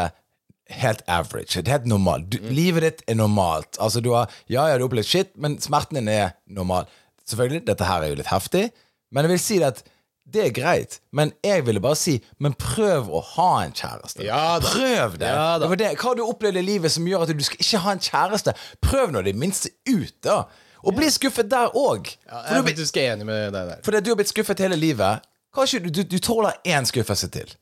[0.72, 1.60] helt average.
[1.60, 2.30] Det er helt normalt.
[2.32, 3.76] Du, Livet ditt er normalt.
[3.76, 6.88] Altså du har Ja ja, du har opplevd shit, men smerten din er normal.
[7.28, 8.70] Selvfølgelig, dette her er jo litt heftig,
[9.12, 9.84] men jeg vil si det at
[10.26, 14.24] det er greit, men jeg ville bare si Men prøv å ha en kjæreste.
[14.26, 14.72] Ja da.
[14.74, 15.30] Prøv det.
[15.30, 15.70] Ja da.
[15.70, 15.92] det.
[16.00, 18.56] Hva har du opplevd i livet som gjør at du skal ikke ha en kjæreste?
[18.84, 20.44] Prøv nå det minste ut, da.
[20.86, 22.10] Og bli skuffet der òg.
[22.30, 23.84] Ja, jeg er faktisk enig med deg der.
[23.86, 25.26] Fordi du har blitt skuffet hele livet.
[25.56, 27.54] Kanskje du, du, du tåler én skuffelse til.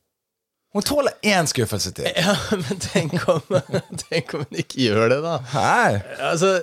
[0.74, 2.08] Hun tåler én skuffelse til.
[2.16, 3.60] Ja, men tenk om,
[4.08, 5.36] tenk om hun ikke gjør det, da.
[5.54, 6.00] Nei.
[6.32, 6.56] Altså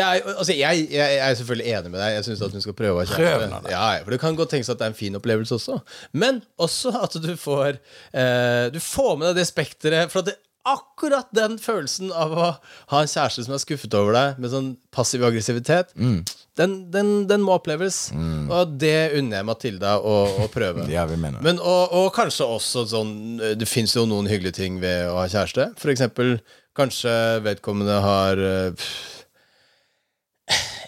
[0.00, 2.14] er, altså jeg, jeg, er selvfølgelig enig med deg.
[2.14, 3.18] Jeg syns at hun skal prøve å
[3.50, 3.72] nå, da.
[3.74, 5.82] Ja, for Det kan godt tenkes at det er en fin opplevelse også.
[6.16, 10.08] Men også at du får eh, Du får med deg det spekteret.
[10.14, 12.48] For at det, akkurat den følelsen av å
[12.92, 16.20] ha en kjæreste som er skuffet over deg, med sånn passiv aggressivitet, Mm.
[16.56, 18.12] den, den, den må oppleves.
[18.14, 20.86] Og det unner jeg Matilda å, å prøve.
[20.94, 21.42] Ja, vi mener.
[21.42, 23.12] Men, og, og kanskje også sånn
[23.58, 25.72] Det fins jo noen hyggelige ting ved å ha kjæreste.
[25.82, 26.36] For eksempel
[26.78, 27.12] kanskje
[27.44, 29.21] vedkommende har eh, pff,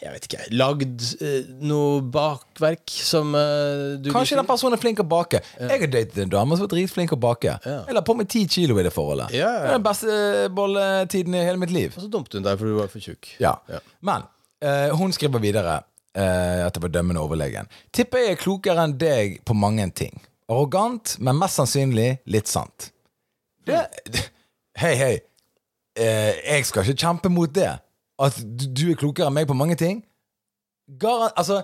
[0.04, 5.00] Jeg vet ikke Lagd eh, noe bakverk som eh, du Kanskje den personen er flink
[5.00, 5.40] å bake.
[5.56, 7.56] Jeg har datet en dame som var dritflink å bake.
[7.64, 7.78] Ja.
[7.88, 9.32] Jeg la på meg ti kilo i det forholdet.
[9.36, 9.62] Ja, ja.
[9.64, 10.18] Det er den beste
[10.58, 11.96] bolletiden i hele mitt liv.
[11.96, 13.32] Og så dumpet hun deg fordi du var for tjukk.
[13.40, 13.56] Ja.
[13.72, 13.80] Ja.
[14.04, 14.28] Men
[14.60, 15.78] eh, hun skriver videre
[16.12, 17.70] eh, at det var dømmende overlegen.
[17.94, 20.20] Tipper jeg er klokere enn deg på mange ting.
[20.52, 22.90] Arrogant, men mest sannsynlig litt sant.
[23.64, 23.80] Det
[24.82, 25.14] Hei, hei.
[25.94, 27.70] Eh, jeg skal ikke kjempe mot det.
[28.22, 30.04] At du, er klokere enn meg på mange ting.
[31.00, 31.62] Gar altså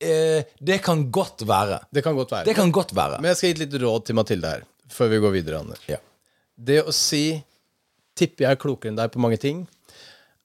[0.00, 1.82] eh, Det kan godt være.
[1.92, 2.46] Det kan godt være.
[2.48, 3.18] Det kan godt være.
[3.20, 5.82] Men jeg skal gi et litt råd til Mathilde her, før vi går videre, Anders.
[5.90, 5.98] Ja.
[6.56, 7.42] Det å si
[8.16, 9.62] 'tipper jeg er klokere enn deg på mange ting',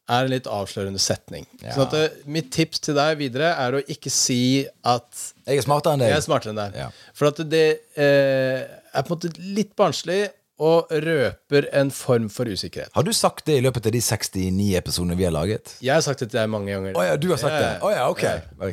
[0.05, 1.47] er en litt avslørende setning.
[1.63, 1.73] Ja.
[1.73, 5.65] Så at, eh, mitt tips til deg videre er å ikke si at Jeg er
[5.65, 6.09] smartere enn deg.
[6.13, 6.75] jeg er smartere enn deg.
[6.77, 6.89] Ja.
[7.13, 8.61] For at det eh,
[8.93, 12.89] er på en måte litt barnslig og røper en form for usikkerhet.
[12.95, 15.73] Har du sagt det i løpet av de 69 episodene vi har laget?
[15.83, 16.95] Jeg har sagt det til deg mange ganger.
[16.95, 17.71] Oh, ja, du har sagt Ja, det?
[17.83, 18.23] Oh, ja, ok.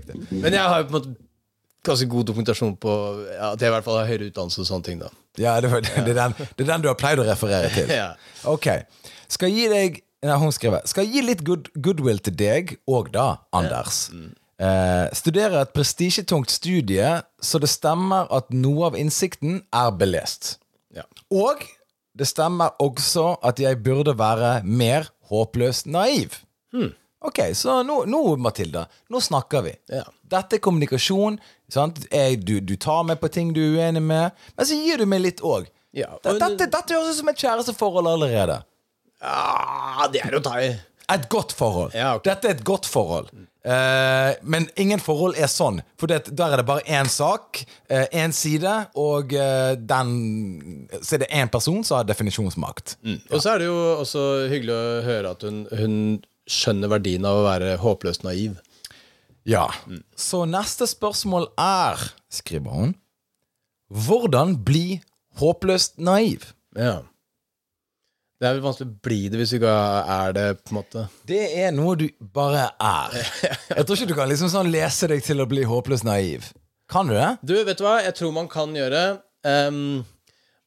[0.07, 0.19] Det.
[0.31, 1.15] Men jeg har jo på en måte
[1.83, 2.93] ganske god dokumentasjon på
[3.33, 5.01] ja, at jeg i hvert fall har høyere utdannelse og sånne ting.
[5.03, 5.11] da
[5.43, 7.91] Ja, det, var, det, er den, det er den du har pleid å referere til.
[8.03, 8.13] Ja.
[8.47, 8.69] Ok.
[9.33, 13.41] Skal gi deg Nei, hun skriver Skal gi litt good, goodwill til deg og da,
[13.51, 14.05] Anders.
[14.63, 20.61] Eh, studerer et prestisjetungt studie så det stemmer at noe av innsikten er belest.
[20.97, 21.05] Ja.
[21.33, 21.63] Og
[22.19, 26.35] det stemmer også at jeg burde være mer håpløst naiv.
[27.23, 29.73] Ok, så nå, nå, Matilda, nå snakker vi.
[29.95, 30.03] Ja.
[30.33, 31.39] Dette er kommunikasjon.
[31.71, 32.03] Sant?
[32.11, 35.07] Jeg, du, du tar meg på ting du er uenig med, men så gir du
[35.09, 35.69] meg litt òg.
[35.93, 38.63] Ja, Dette, dette høres ut som et kjæresteforhold allerede.
[39.23, 40.71] Ja, det er å ta i.
[41.13, 41.93] Et godt forhold.
[41.95, 42.31] Ja, okay.
[42.33, 43.29] Dette er et godt forhold.
[43.63, 45.79] Eh, men ingen forhold er sånn.
[46.01, 50.11] For det, der er det bare én sak, én side, og uh, den
[50.99, 52.97] Så er det én person som har definisjonsmakt.
[53.31, 55.97] Og så er det jo også hyggelig å høre at hun, hun
[56.51, 58.59] skjønner verdien av å være håpløst naiv.
[59.49, 59.69] Ja.
[60.19, 62.93] Så neste spørsmål er, skriver hun,
[63.93, 65.01] hvordan bli
[65.41, 66.53] håpløst naiv?
[66.79, 67.03] Ja.
[68.43, 69.73] Det er vel vanskelig å bli det hvis du ikke
[70.11, 71.03] er det, på en måte.
[71.31, 73.13] Det er noe du bare er.
[73.77, 76.49] Jeg tror ikke du kan liksom sånn lese deg til å bli håpløst naiv.
[76.91, 77.29] Kan du det?
[77.47, 78.01] Du, vet du hva?
[78.03, 79.05] Jeg tror man kan gjøre
[79.47, 80.03] um,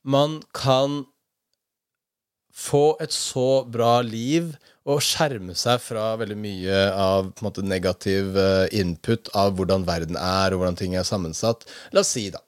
[0.08, 1.04] Man kan
[2.56, 4.56] få et så bra liv
[4.88, 9.84] og skjerme seg fra veldig mye av på en måte, negativ eh, input av hvordan
[9.84, 11.68] verden er, og hvordan ting er sammensatt.
[11.92, 12.40] La oss si, da.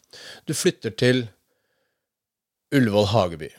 [0.48, 1.26] Du flytter til
[2.72, 3.52] Ullevål Hageby.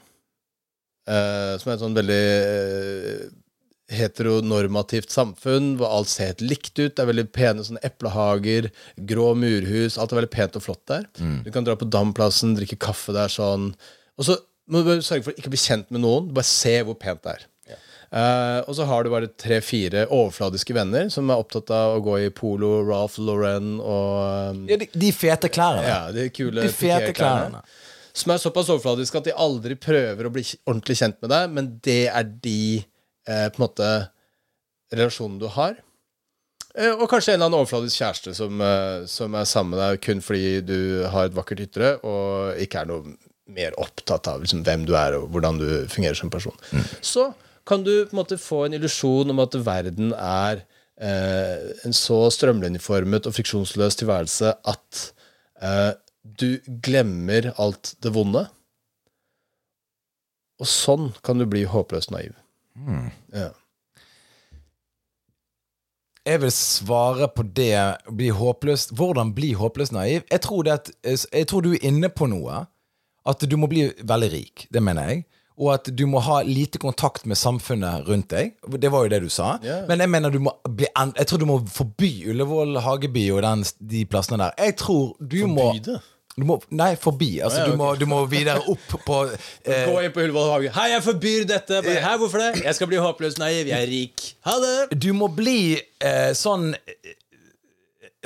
[1.09, 3.29] Eh, som er et sånn veldig eh,
[3.99, 6.93] heteronormativt samfunn, hvor alt ser helt likt ut.
[6.95, 8.69] Det er veldig pene sånne eplehager,
[9.09, 9.97] grå murhus.
[10.01, 11.07] Alt er veldig pent og flott der.
[11.45, 13.71] Du kan dra på Damplassen, drikke kaffe der sånn.
[14.21, 14.37] Og så
[14.69, 16.29] må du bare sørge for å ikke bli kjent med noen.
[16.37, 17.47] Bare se hvor pent det er.
[18.09, 22.15] Uh, og så har du bare tre-fire overfladiske venner som er opptatt av å gå
[22.25, 25.83] i polo, Ralph Lauren og Ja, de, de fete klærne.
[25.85, 27.61] ja, de kule De fete klærne.
[27.61, 27.61] klærne.
[28.19, 31.75] Som er såpass overfladiske at de aldri prøver å bli ordentlig kjent med deg, men
[31.87, 33.91] det er de eh, på en måte
[34.95, 35.79] relasjonene du har.
[36.75, 40.03] Eh, og kanskje en eller annen overfladisk kjæreste som, eh, som er sammen med deg
[40.05, 40.79] kun fordi du
[41.13, 43.17] har et vakkert ytre, og ikke er noe
[43.49, 46.57] mer opptatt av liksom, hvem du er og hvordan du fungerer som person.
[47.01, 47.31] Så
[47.69, 50.65] kan du på en måte få en illusjon om at verden er
[51.01, 55.03] eh, en så strømlinjeformet og friksjonsløs tilværelse at
[55.63, 55.93] eh,
[56.41, 58.47] du glemmer alt det vonde.
[60.59, 62.35] Og sånn kan du bli håpløst naiv.
[63.35, 63.53] Ja.
[66.29, 67.79] Jeg vil svare på det
[68.13, 70.27] bli håpløst, Hvordan bli håpløst naiv?
[70.29, 70.91] Jeg tror, det at,
[71.33, 72.67] jeg tror du er inne på noe.
[73.29, 74.67] At du må bli veldig rik.
[74.73, 75.25] Det mener jeg.
[75.59, 78.55] Og at du må ha lite kontakt med samfunnet rundt deg.
[78.79, 79.57] Det var jo det du sa.
[79.65, 79.83] Yeah.
[79.89, 83.65] Men jeg mener du må bli Jeg tror du må forby Ullevål Hageby og den,
[83.91, 84.55] de plassene der.
[84.69, 85.99] Jeg tror du må Forby det?
[86.39, 87.33] Du må, nei, forbi.
[87.43, 89.17] Altså, du, må, du må videre opp på
[89.67, 90.71] eh, Gå inn på Ullevål hage.
[90.77, 91.81] Hei, jeg forbyr dette!
[91.83, 92.63] Bare, Hei, hvorfor det?
[92.63, 93.67] Jeg skal bli håpløst naiv.
[93.67, 94.29] Jeg er rik.
[94.47, 94.77] Ha det!
[95.03, 97.17] Du må bli eh, sånn eh,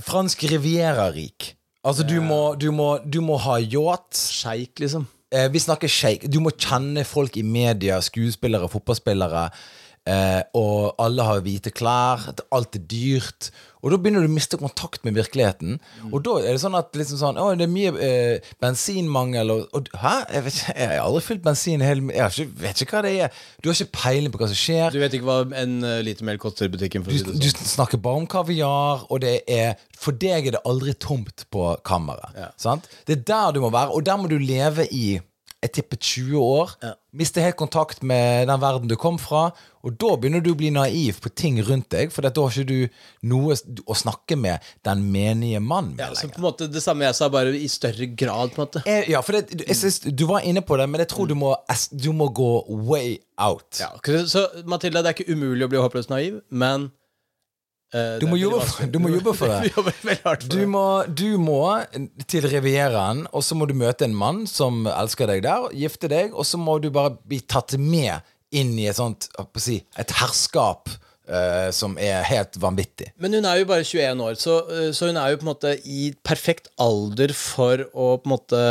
[0.05, 1.55] fransk riviera-rik.
[1.83, 4.13] Altså, du, må, du, må, du må ha yacht.
[4.15, 5.09] Sjeik, liksom.
[5.33, 6.29] Eh, vi snakker sjeik.
[6.29, 9.49] Du må kjenne folk i media, skuespillere, fotballspillere.
[10.03, 12.25] Eh, og alle har hvite klær.
[12.55, 13.53] Alt er dyrt.
[13.83, 15.79] Og da begynner du å miste kontakt med virkeligheten.
[16.11, 19.65] Og da er det sånn at liksom sånn, å, det er mye eh, bensinmangel og,
[19.75, 20.15] og Hæ?
[20.35, 23.15] Jeg, vet ikke, jeg har aldri fylt bensin hele Jeg ikke, vet ikke hva det
[23.27, 23.41] er.
[23.59, 24.95] Du har ikke peiling på hva som skjer.
[24.95, 27.07] Du vet ikke hva en uh, liter melk koster i butikken?
[27.07, 27.75] Du, det du sånn.
[27.75, 32.39] snakker bare om kaviar, og det er For deg er det aldri tomt på kammeret.
[32.39, 32.53] Ja.
[32.59, 32.91] Sant?
[33.07, 35.21] Det er der du må være, og der må du leve i
[35.63, 36.73] jeg tipper 20 år.
[36.83, 36.97] Ja.
[37.15, 39.53] Miste helt kontakt med den verden du kom fra.
[39.83, 42.69] Og da begynner du å bli naiv på ting rundt deg, for da har ikke
[42.69, 43.57] du noe
[43.91, 47.19] å snakke med den menige mann med Ja, så på en måte Det samme jeg
[47.19, 48.85] sa, bare i større grad, på en måte.
[48.87, 51.35] jeg, Ja, for det, jeg synes, Du var inne på det, men jeg tror du
[51.39, 51.55] må,
[51.93, 52.51] du må gå
[52.87, 53.81] way out.
[53.81, 53.91] Ja,
[54.31, 56.91] så Mathilde, det er ikke umulig å bli håpløst naiv, men
[57.95, 60.37] uh, Du må jobbe du må jobbe for det.
[60.47, 61.59] Du må, du må
[62.31, 66.37] til Rivieraen, og så må du møte en mann som elsker deg der, gifte deg,
[66.37, 70.19] og så må du bare bli tatt med inn i et sånt skal si, et
[70.23, 73.13] herskap Uh, som er helt vanvittig.
[73.23, 75.51] Men hun er jo bare 21 år, så, eh, så hun er jo på en
[75.53, 78.63] måte i perfekt alder for å på en måte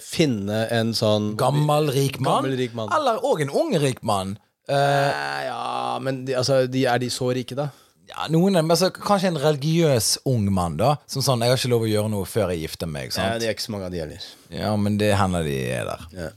[0.00, 2.92] finne en sånn Gammel, rik mann, Gammel, rik mann.
[2.94, 4.36] eller òg en ung, rik mann.
[4.68, 7.68] Eh, Eh, Ja, men de, altså, de, er de så rike, da?
[8.08, 10.96] ja, noen, men altså, kanskje en religiøs ung mann, da.
[11.10, 13.16] Som sånn 'Jeg har ikke lov å gjøre noe før jeg gifter meg'.
[13.18, 14.22] Ja, det er ikke så mange av de heller.
[14.50, 16.06] Ja, men det hender de er der.
[16.14, 16.30] Ja.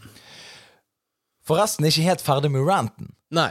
[1.49, 3.09] Forresten ikke helt ferdig med ranten.
[3.33, 3.49] Nei.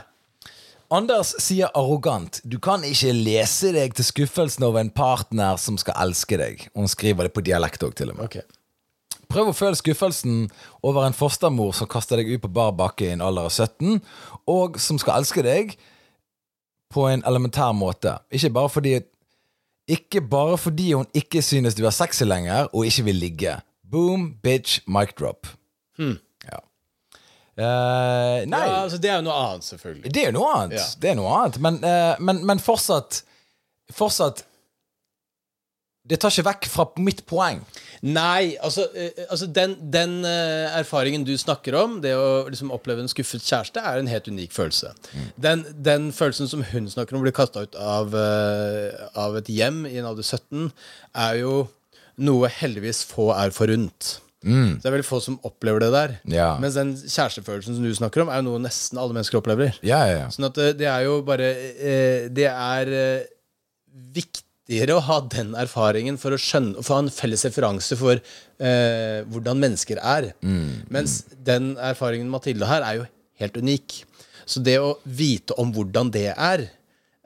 [0.89, 5.99] Anders sier arrogant Du kan ikke lese deg til skuffelsen over en partner som skal
[6.07, 6.63] elske deg.
[6.73, 8.25] Hun skriver det på dialekt òg, til og med.
[8.31, 8.39] Ok.
[9.29, 10.47] Prøv å føle skuffelsen
[10.81, 13.99] over en fostermor som kaster deg ut på bar bakke i en alder av 17,
[14.49, 15.75] og som skal elske deg.
[16.89, 18.15] på en elementær måte.
[18.33, 18.95] Ikke bare fordi
[19.87, 23.53] Ikke bare fordi hun ikke synes du er sexy lenger og ikke vil ligge.
[23.91, 25.47] Boom, bitch, mic drop.
[25.99, 26.13] Ja.
[27.59, 30.11] Eh, nei, Ja, altså, det er jo noe annet, selvfølgelig.
[30.15, 30.77] det er jo noe annet.
[30.79, 30.85] Ja.
[31.03, 31.57] Det er noe annet.
[31.65, 33.23] Men, uh, men, men fortsatt
[33.89, 34.43] Fortsatt
[36.09, 37.59] Det tar ikke vekk fra mitt poeng.
[38.05, 43.11] Nei, altså, uh, altså den, den erfaringen du snakker om, det å liksom oppleve en
[43.11, 44.93] skuffet kjæreste, er en helt unik følelse.
[45.35, 49.83] Den, den følelsen som hun snakker om, blir bli kasta ut av, av et hjem
[49.89, 50.71] i en alder 17,
[51.27, 51.53] er jo
[52.23, 54.15] noe heldigvis få er forunt.
[54.39, 56.13] Så det er veldig få som opplever det der.
[56.31, 56.49] Ja.
[56.63, 59.75] Mens den kjærestefølelsen som du snakker om, er jo noe nesten alle mennesker opplever.
[59.83, 60.27] Ja, ja, ja.
[60.31, 63.27] Sånn at det, det er jo bare eh, Det er eh,
[64.15, 68.15] viktigere å ha den erfaringen for å skjønne For å ha en felles referanse for
[68.15, 70.31] eh, hvordan mennesker er.
[70.93, 73.09] Mens den erfaringen Mathilde har, er jo
[73.43, 74.03] helt unik.
[74.49, 76.63] Så det å vite om hvordan det er,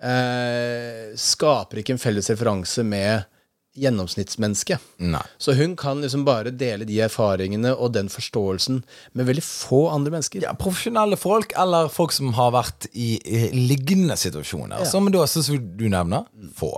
[0.01, 3.29] eh, skaper ikke en felles referanse med
[3.73, 4.83] gjennomsnittsmennesket.
[4.97, 5.23] Nei.
[5.41, 8.83] Så hun kan liksom bare dele de erfaringene og den forståelsen
[9.17, 10.45] med veldig få andre mennesker.
[10.45, 14.85] Ja, profesjonelle folk, eller folk som har vært i, i lignende situasjoner.
[14.89, 16.75] Som da, som du nevner, få.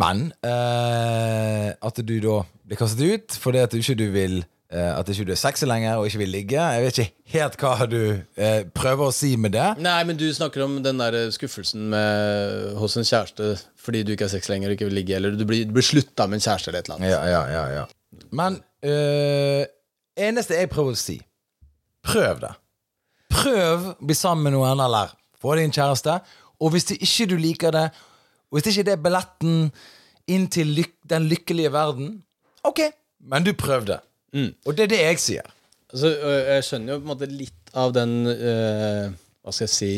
[0.00, 5.08] Men eh, at du da blir kastet ut fordi at du ikke du vil At
[5.10, 6.62] ikke du er sexy lenger og ikke vil ligge.
[6.62, 7.96] Jeg vet ikke helt hva du
[8.38, 9.64] eh, prøver å si med det.
[9.82, 14.28] Nei, men du snakker om den der skuffelsen med, hos en kjæreste fordi du ikke
[14.28, 16.44] er sex lenger og ikke vil ligge, eller du blir, du blir slutta med en
[16.44, 17.10] kjæreste eller et eller annet.
[17.10, 17.84] Ja, ja, ja, ja.
[18.36, 19.64] Men øh,
[20.28, 21.18] eneste jeg prøver å si
[22.06, 22.52] Prøv det.
[23.30, 26.14] Prøv å bli sammen med noen, eller få deg en kjæreste.
[26.60, 27.86] Og hvis det ikke du liker det,
[28.48, 29.58] og hvis det ikke det er billetten
[30.30, 32.14] inn til lyk den lykkelige verden,
[32.66, 32.86] ok,
[33.30, 33.98] men du prøvde.
[34.66, 35.50] Og det er det jeg sier.
[35.90, 39.10] Altså, jeg skjønner jo på en måte litt av den øh,
[39.42, 39.92] Hva skal jeg si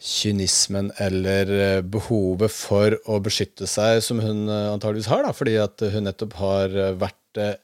[0.00, 5.84] kynismen eller øh, behovet for å beskytte seg, som hun antageligvis har, da, fordi at
[5.92, 7.56] hun nettopp har vært øh,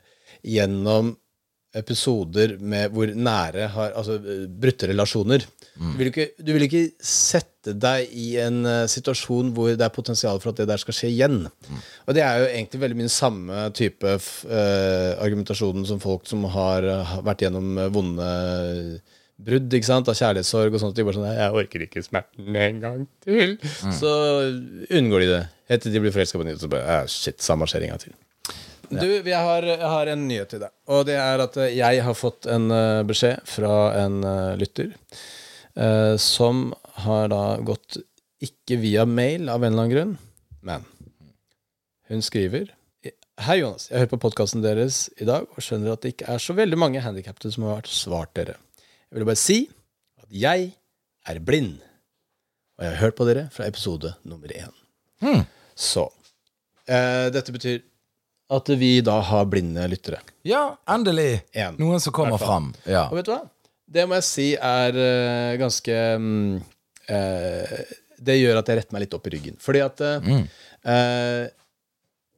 [0.45, 1.15] gjennom
[1.77, 5.45] episoder med hvor nære har Altså brutte relasjoner.
[5.77, 9.93] Du, vil ikke, du vil ikke sette deg i en uh, situasjon hvor det er
[9.93, 11.43] potensial for at det der skal skje igjen.
[12.07, 16.45] Og det er jo egentlig veldig mye samme type f- øh, argumentasjonen som folk som
[16.55, 18.31] har uh, vært gjennom vonde
[19.37, 20.97] brudd ikke sant, av kjærlighetssorg og sånt.
[20.97, 23.59] De bare sånn 'Jeg orker ikke smerten en gang til.'
[23.93, 24.13] Så
[24.97, 25.43] unngår de det.
[25.69, 26.61] Helt til de blir forelska på nytt.
[26.63, 28.15] Så bare «Ah, Shit, samme skjer en gang til.
[28.91, 30.73] Du, jeg har, jeg har en nyhet til deg.
[30.93, 33.73] Og det er at eh, jeg har fått en eh, beskjed fra
[34.05, 36.69] en eh, lytter eh, som
[37.05, 37.99] har da gått
[38.47, 40.17] ikke via mail av en eller annen grunn,
[40.67, 40.85] men
[42.11, 42.69] hun skriver
[43.37, 43.91] Hei, Jonas.
[43.91, 46.79] Jeg hører på podkasten deres i dag og skjønner at det ikke er så veldig
[46.81, 48.55] mange handikappede som har vært svart dere.
[49.11, 49.57] Jeg vil bare si
[50.23, 50.71] at jeg
[51.29, 51.75] er blind,
[52.79, 54.73] og jeg har hørt på dere fra episode nummer én.
[55.77, 56.07] Så
[56.89, 57.83] eh, dette betyr
[58.53, 60.21] at vi da har blinde lyttere.
[60.47, 61.43] Ja, endelig.
[61.53, 61.77] En.
[61.81, 62.71] Noen som kommer fram.
[62.87, 63.09] Ja.
[63.11, 63.43] Og vet du hva?
[63.87, 66.57] Det må jeg si er uh, ganske um,
[67.07, 67.75] uh,
[68.19, 69.59] Det gjør at jeg retter meg litt opp i ryggen.
[69.63, 70.29] Fordi at eh,
[70.91, 71.43] eh,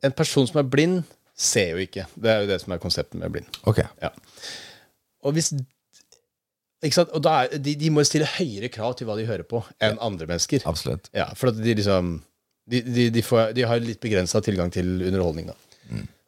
[0.04, 1.02] en person som er blind,
[1.38, 2.08] ser jo ikke.
[2.18, 3.60] Det er jo det som er konseptet med blind.
[3.70, 3.78] Ok.
[4.02, 4.10] Ja.
[5.22, 5.52] Og hvis?
[6.82, 10.00] Og da er, de, de må stille høyere krav til hva de hører på, enn
[10.02, 10.66] andre mennesker.
[10.70, 11.08] Absolutt.
[11.14, 12.18] Ja, for de liksom
[12.68, 15.54] De, de, de, får, de har litt begrensa tilgang til underholdning, da.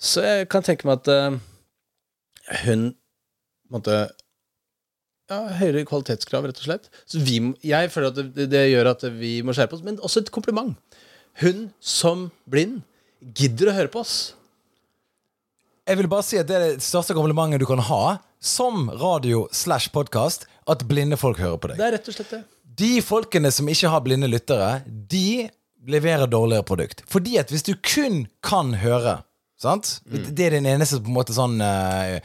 [0.00, 1.36] Så jeg kan tenke meg at uh,
[2.64, 3.96] hun på en måte
[5.30, 6.88] ja, Høyere kvalitetskrav, rett og slett.
[7.06, 10.24] Så vi, jeg føler at det, det gjør at vi må skjerpe oss, men også
[10.24, 10.74] et kompliment.
[11.38, 12.80] Hun som blind
[13.38, 14.16] gidder å høre på oss.
[15.86, 19.44] Jeg vil bare si at det er det største komplimentet du kan ha som radio
[19.54, 21.80] slash podkast, at blinde folk hører på deg.
[21.80, 22.42] Det er rett og slett det.
[22.80, 25.48] De folkene som ikke har blinde lyttere, de
[25.90, 27.02] leverer dårligere produkt.
[27.10, 29.20] Fordi at hvis du kun kan høre,
[29.60, 29.98] sant?
[30.06, 32.18] Det er den eneste på en måte sånn uh,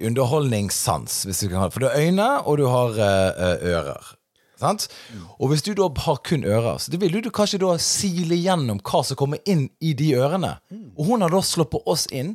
[0.00, 1.74] underholdningssans, hvis du kan ha det.
[1.76, 4.14] For du har øyne, og du har eh, ører.
[4.60, 4.86] Sant?
[5.38, 9.02] Og hvis du da har kun ører, så vil du kanskje da sile gjennom hva
[9.06, 10.54] som kommer inn i de ørene.
[10.96, 12.34] Og hun har da slått på oss inn.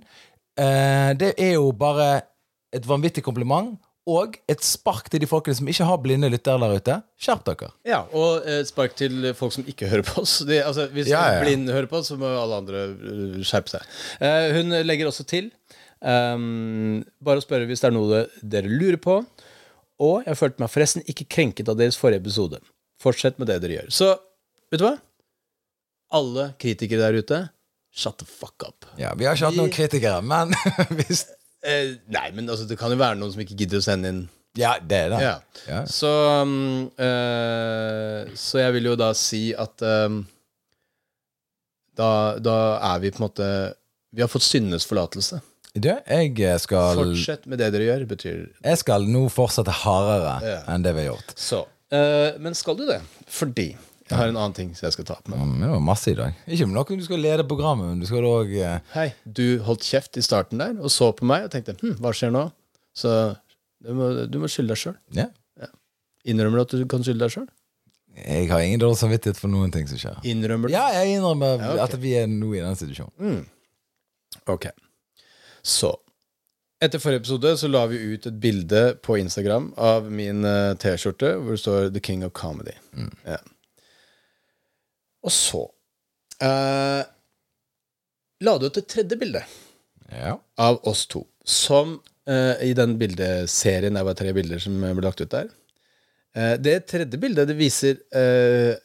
[0.58, 2.26] Uh, det er jo bare
[2.76, 3.76] et vanvittig kompliment.
[4.06, 6.98] Og et spark til de folkene som ikke har blinde lyttere der ute.
[7.18, 7.72] Skjerp dere.
[7.90, 10.38] Ja, og et spark til folk som ikke hører på oss.
[10.50, 13.74] De, altså, hvis Ja, ja, blind hører på oss, så må alle andre uh, skjerpe
[13.74, 13.88] seg.
[14.22, 15.50] Uh, hun legger også til
[16.06, 19.18] um, Bare å spørre hvis det er noe dere lurer på.
[20.06, 22.62] Og jeg følte meg forresten ikke krenket av deres forrige episode.
[23.02, 23.92] Fortsett med det dere gjør.
[23.96, 24.12] Så,
[24.70, 24.96] vet du hva?
[26.16, 27.42] Alle kritikere der ute,
[27.96, 28.86] shut the fuck up.
[29.00, 30.54] Ja, Vi har ikke hatt noen kritikere, men
[31.00, 31.26] hvis
[31.66, 34.24] Eh, nei, men altså, det kan jo være noen som ikke gidder å sende inn
[34.56, 35.18] Ja, det er det.
[35.24, 35.34] Ja.
[35.68, 35.80] Ja.
[35.90, 36.12] Så,
[36.46, 40.22] um, eh, så jeg vil jo da si at um,
[41.98, 42.10] da,
[42.44, 42.56] da
[42.94, 43.50] er vi på en måte
[44.16, 45.42] Vi har fått syndenes forlatelse.
[45.76, 50.60] Du, jeg skal Fortsett med det dere gjør, betyr Jeg skal nå fortsette hardere Ja.
[50.72, 51.34] enn det vi har gjort.
[51.36, 51.66] Så.
[51.92, 53.02] eh, men skal du det?
[53.28, 53.74] Fordi
[54.10, 55.40] jeg har en annen ting som jeg skal ta opp med.
[55.42, 56.34] Mm, Det var masse i dag.
[56.48, 58.54] Ikke noe du skal lede programmet, men du skal òg
[58.94, 62.12] Hei, du holdt kjeft i starten der og så på meg og tenkte hm, hva
[62.14, 62.46] skjer nå?
[62.96, 63.12] Så
[63.84, 64.98] du må, du må skylde deg sjøl.
[65.18, 65.28] Ja.
[66.26, 67.50] Innrømmer du at du kan skylde deg sjøl?
[68.16, 70.22] Jeg har ingen dårlig samvittighet for noen ting som skjer.
[70.32, 70.74] Innrømmer du?
[70.74, 71.82] Ja, jeg innrømmer Ja, ok.
[71.90, 73.44] at vi er nå i den situasjonen.
[74.48, 74.70] Ok.
[75.66, 75.96] Så
[76.84, 81.32] Etter forrige episode så la vi ut et bilde på Instagram av min eh, T-skjorte
[81.40, 82.76] hvor det står 'The King of Comedy'.
[83.26, 83.38] Ja.
[85.26, 85.62] Og så
[86.46, 87.04] eh,
[88.46, 89.42] la du ut et tredje bilde
[90.14, 90.36] Ja.
[90.62, 91.96] av oss to, som
[92.30, 95.48] eh, i den bildeserien Det var tre bilder som ble lagt ut der.
[96.36, 98.76] Eh, det tredje bildet det viser eh,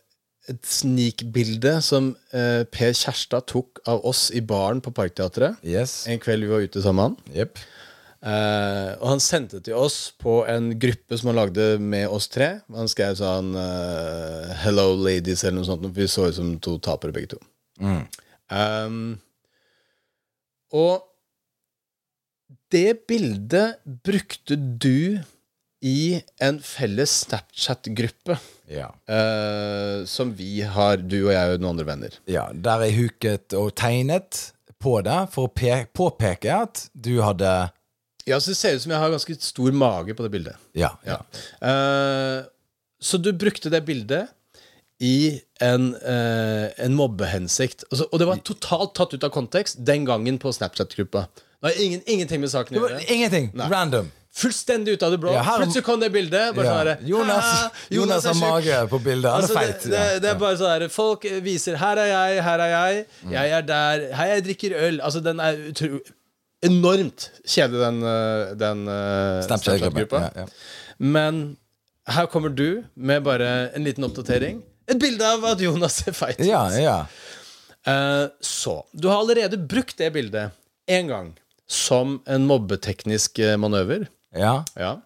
[0.49, 6.07] et snikbilde som eh, Per Kjærstad tok av oss i baren på Parkteatret Yes.
[6.09, 7.19] en kveld vi var ute sammen.
[7.37, 7.61] Jepp.
[8.21, 12.59] Eh, og han sendte til oss på en gruppe som han lagde med oss tre.
[12.77, 15.87] Han skrev sånn uh, 'Hello, ladies', eller noe sånt.
[15.87, 17.41] For vi så ut som to tapere, begge to.
[17.81, 19.17] Um,
[20.77, 21.07] og
[22.71, 25.19] det bildet brukte du
[25.81, 28.37] i en felles Snapchat-gruppe.
[28.71, 28.93] Ja.
[29.11, 32.21] uh, som vi har, du og jeg og noen andre venner.
[32.29, 32.51] ja.
[32.53, 37.71] Der jeg huket og tegnet på det for å påpeke at du hadde
[38.27, 40.57] Ja, så Det ser ut som jeg har ganske stor mage på det bildet.
[40.77, 40.91] Ja.
[41.07, 41.17] ja.
[41.65, 42.45] Uh,
[43.01, 44.29] så du brukte det bildet
[45.01, 47.85] i en, uh, en mobbehensikt.
[47.91, 51.27] Altså, og det var totalt tatt ut av kontekst den gangen på Snapchat-gruppa.
[51.61, 53.01] Det har ingen, ingenting med saken å gjøre.
[53.13, 53.51] ingenting.
[53.57, 54.11] Random.
[54.33, 55.33] Fullstendig ut av det blå.
[55.35, 56.55] Ja, her- Plutselig kom det bildet.
[56.55, 56.77] Bare Ja.
[56.77, 57.71] sånn her, Jonas, «Hæ?
[57.97, 59.31] Jonas har mage på bildet.
[59.33, 59.83] Han er Altså, feit.
[59.83, 63.07] det, det, det er bare sånn her Folk viser 'her er jeg, her er jeg'.
[63.33, 65.01] 'jeg er der', 'hei, jeg drikker øl'.
[65.03, 65.57] Altså, den er
[66.67, 70.23] enormt kjedelig, den, øh, den øh, Snapchat-gruppa.
[70.27, 70.47] Ja, ja.
[70.99, 71.57] Men
[72.11, 74.63] her kommer du med bare en liten oppdatering.
[74.91, 76.41] Et bilde av at Jonas er feit.
[76.45, 76.99] Ja, ja.
[77.89, 80.51] Uh, så Du har allerede brukt det bildet
[80.91, 81.31] én gang
[81.71, 84.09] som en mobbeteknisk eh, manøver.
[84.37, 84.65] ja.
[84.77, 84.99] Ja.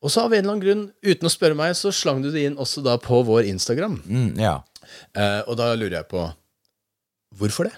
[0.00, 2.46] Og så av en eller annen grunn, uten å spørre meg, så slang du det
[2.46, 3.98] inn også da på vår Instagram.
[4.06, 4.54] Mm, ja.
[5.12, 6.22] Uh, og da lurer jeg på
[7.36, 7.74] Hvorfor det?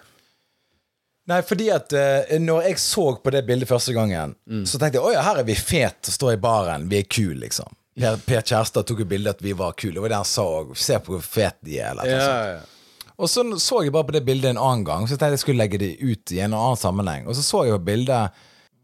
[1.31, 4.35] Nei, fordi at uh, når jeg så på det bildet første gangen,
[4.67, 6.89] så tenkte jeg oi, her er vi fet og står i baren.
[6.91, 7.79] Vi er kule, liksom.
[7.93, 9.95] Per, per Kjærstad tok et bilde at vi var kule.
[9.99, 10.73] Det var det han sa òg.
[10.81, 11.93] Se på hvor fet de er.
[11.93, 13.09] Eller, ja, ja.
[13.23, 15.45] Og så så jeg bare på det bildet en annen gang, så jeg tenkte jeg
[15.45, 17.29] skulle legge det ut i en annen sammenheng.
[17.29, 18.41] Og så så jeg på bildet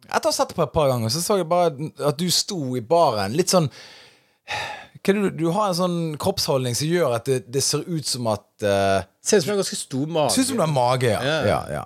[0.09, 2.31] Etter å ha sett det på et par ganger, så så jeg bare at du
[2.33, 3.67] sto i baren litt sånn
[5.05, 8.47] du, du har en sånn kroppsholdning som gjør at det, det ser ut som at
[8.65, 10.33] uh, Ser ut som en ganske stor mage.
[10.33, 11.21] Ser ut som du har mage, ja.
[11.21, 11.41] Ja.
[11.45, 11.83] ja, ja.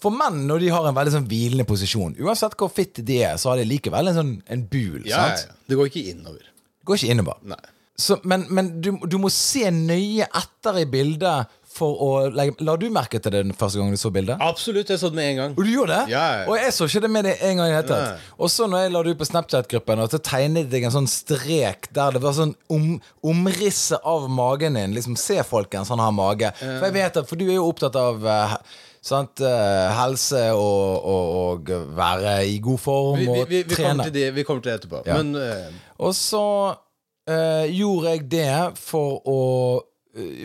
[0.00, 3.36] For menn, når de har en veldig sånn hvilende posisjon, uansett hvor fitte de er,
[3.40, 5.02] så har de likevel en sånn en bul.
[5.08, 5.50] ja, sant?
[5.50, 5.60] ja.
[5.68, 6.48] Det går ikke innover.
[6.80, 7.44] Det går ikke innover.
[7.52, 7.62] Nei.
[8.00, 12.74] Så, men men du, du må se nøye etter i bildet for å legge La
[12.80, 14.40] du merke til det den første gangen du så bildet?
[14.42, 14.88] Absolutt.
[14.90, 15.52] Jeg så det med en gang.
[15.54, 16.14] Og du gjorde det?
[16.14, 16.46] Ja, ja.
[16.48, 18.24] Og jeg så ikke det med det en gang i det hele tatt.
[18.40, 21.10] Og så når jeg la det ut på Snapchat-gruppen, og så tegnet jeg en sånn
[21.12, 22.88] strek der det var sånn om,
[23.34, 24.96] omrisset av magen din.
[24.96, 26.50] Liksom, se folkens, han har mage.
[26.58, 28.56] For jeg vet at, for du er jo opptatt av eh,
[29.02, 33.88] sant, eh, helse og, og, og være i god form Vi, vi, vi, vi, trene.
[33.88, 35.02] kommer det, vi kommer til det etterpå.
[35.08, 35.20] Ja.
[35.20, 35.80] Men uh...
[36.04, 36.44] Og så
[36.74, 39.40] uh, gjorde jeg det for å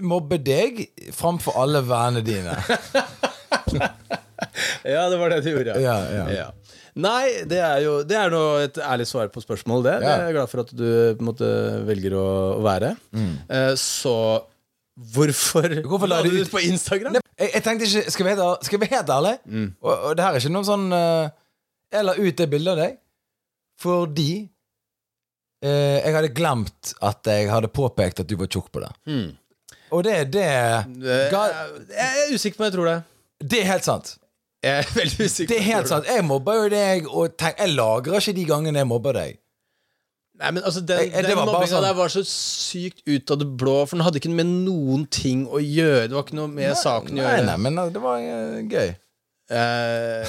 [0.06, 0.84] mobbe deg
[1.16, 2.54] framfor alle vennene dine.
[4.86, 5.76] Ja, det var det du gjorde.
[5.82, 5.96] Ja,
[6.30, 6.50] ja.
[6.96, 9.96] Nei, det er jo Det er et ærlig svar på spørsmål, det.
[10.04, 11.48] Det er jeg glad for at du måte
[11.88, 12.28] velger å,
[12.60, 12.96] å være.
[13.16, 14.16] Eh, så
[14.96, 15.88] hvorfor, Mm.
[15.90, 17.18] Hvorfor la du ut på Instagram?
[17.40, 19.34] Jeg, jeg tenkte ikke Skal vi ærlig- skal vi helt ærlig?
[19.84, 21.26] Og, og det her er ikke noe sånn uh,
[21.92, 22.98] Jeg la ut det bildet av deg
[23.84, 24.30] fordi
[25.66, 28.92] uh, jeg hadde glemt at jeg hadde påpekt at du var tjukk på det.
[29.92, 31.42] Og det, det, Eh, ga,
[31.92, 32.96] jeg er usikker på om jeg tror det.
[33.52, 34.14] det er helt sant.
[34.66, 35.50] Jeg er veldig usikker.
[35.52, 36.08] Det er helt sant.
[36.10, 39.36] Jeg mobber jo deg, og tenk, jeg lagrer ikke de gangene jeg mobber deg.
[40.36, 43.38] Nei, men altså Den, Jeg- jeg- den mobbinga sånn- der var så sykt ut av
[43.40, 46.10] det blå, for den hadde ikke med noen ting å gjøre.
[46.10, 47.46] Det var ikke noe med saken å gjøre.
[47.46, 48.96] nei, men eh, det var uh, gøy.
[49.48, 50.26] Uh,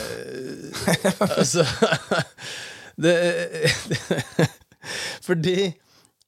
[1.40, 1.64] altså
[3.02, 3.14] det,
[5.26, 5.72] Fordi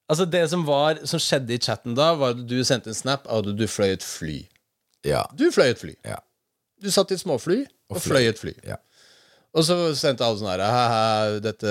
[0.09, 3.27] Altså Det som var Som skjedde i chatten da, var at du sendte en snap
[3.29, 4.39] av at du fløy et fly.
[5.05, 5.23] Ja.
[5.37, 5.95] Du fløy et fly.
[6.05, 6.17] Ja.
[6.83, 8.55] Du satt i et småfly og fløy et fly.
[8.67, 8.77] ja.
[9.57, 11.71] Og så sendte alle sånn her «Haha, Dette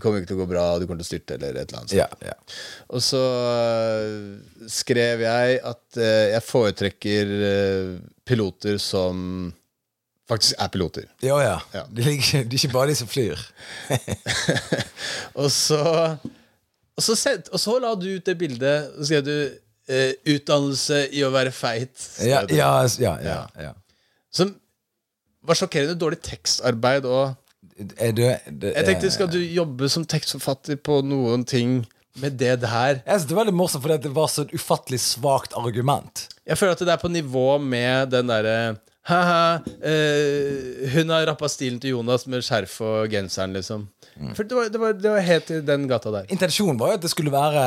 [0.00, 1.94] kommer ikke til å gå bra, du kommer til å styrte, eller et eller annet.
[1.98, 2.36] Ja, ja.
[2.88, 7.90] Og så øh, skrev jeg at øh, jeg foretrekker øh,
[8.28, 9.52] piloter som
[10.30, 11.10] faktisk er piloter.
[11.20, 11.58] Ja, ja.
[11.76, 11.84] Ja.
[11.92, 13.40] Det, er ikke, bare de som flyr.
[15.42, 15.82] Og så
[16.92, 19.36] Og så, send, og så la du ut det bildet, og skrev du
[19.88, 22.04] eh, 'utdannelse i å være feit'.
[22.20, 23.72] Ja, ja, ja, ja, ja.
[24.32, 24.52] Som
[25.46, 27.38] var sjokkerende dårlig tekstarbeid og
[27.98, 31.80] Er du, det, Jeg tenkte, skal du jobbe som tekstforfatter på noen ting
[32.20, 33.00] med det der?
[33.00, 36.26] Jeg synes det er veldig morsomt fordi det var så et ufattelig svakt argument.
[36.46, 38.56] Jeg føler at det er på nivå med den derre
[39.10, 43.88] Ha-ha, eh, hun har rappa stilen til Jonas med skjerf og genseren, liksom.
[44.36, 46.28] For det var, det, var, det var helt i den gata der.
[46.30, 47.64] Intensjonen var jo at det skulle være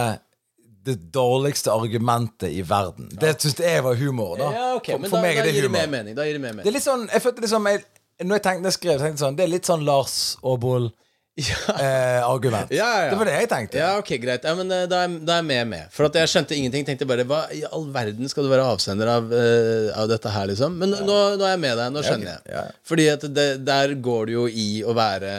[0.86, 3.10] det dårligste argumentet i verden.
[3.20, 4.38] Det syns jeg var humor.
[4.40, 6.14] da Ja, ok, For, men for da, meg er det gir det mening.
[6.18, 7.78] Da gir det mer Det er litt sånn Jeg følte liksom jeg,
[8.22, 10.16] Når jeg tenkte jeg skrev, tenkte jeg sånn Det er litt sånn Lars
[10.46, 12.70] Aaboll-argument.
[12.80, 13.10] Ja, ja, ja.
[13.12, 13.78] Det var det jeg tenkte.
[13.82, 14.44] Ja, ok, greit.
[14.48, 15.84] Ja, men eh, da er, da er jeg med med.
[15.92, 16.86] For at jeg skjønte ingenting.
[16.88, 20.46] Tenkte bare Hva i all verden skal du være avsender av, uh, av dette her,
[20.54, 20.72] liksom?
[20.80, 21.88] Men nå, nå er jeg med deg.
[21.92, 22.42] Nå skjønner jeg.
[22.54, 22.74] Ja, ja.
[22.88, 25.34] Fordi at det, der går det jo i å være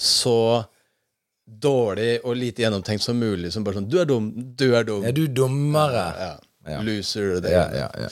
[0.00, 0.38] så
[1.60, 3.52] dårlig og lite gjennomtenkt som mulig.
[3.52, 5.04] Som bare sånn Du er dum, du er dum.
[5.04, 6.04] Er du dummere?
[6.18, 6.34] Ja.
[6.66, 6.80] Ja.
[6.80, 7.40] Loser.
[7.44, 7.50] Det.
[7.52, 8.08] Ja, ja.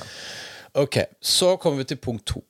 [0.77, 2.43] Ok, så kommer vi til punkt to.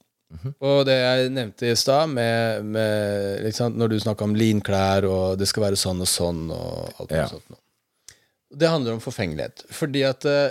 [0.65, 5.37] Og det jeg nevnte i stad, med, med liksom, når du snakka om linklær, og
[5.39, 7.27] det skal være sånn og sånn, og alt Ja.
[7.29, 7.59] sånt.
[8.53, 9.63] Det handler om forfengelighet.
[9.71, 10.51] Fordi at eh,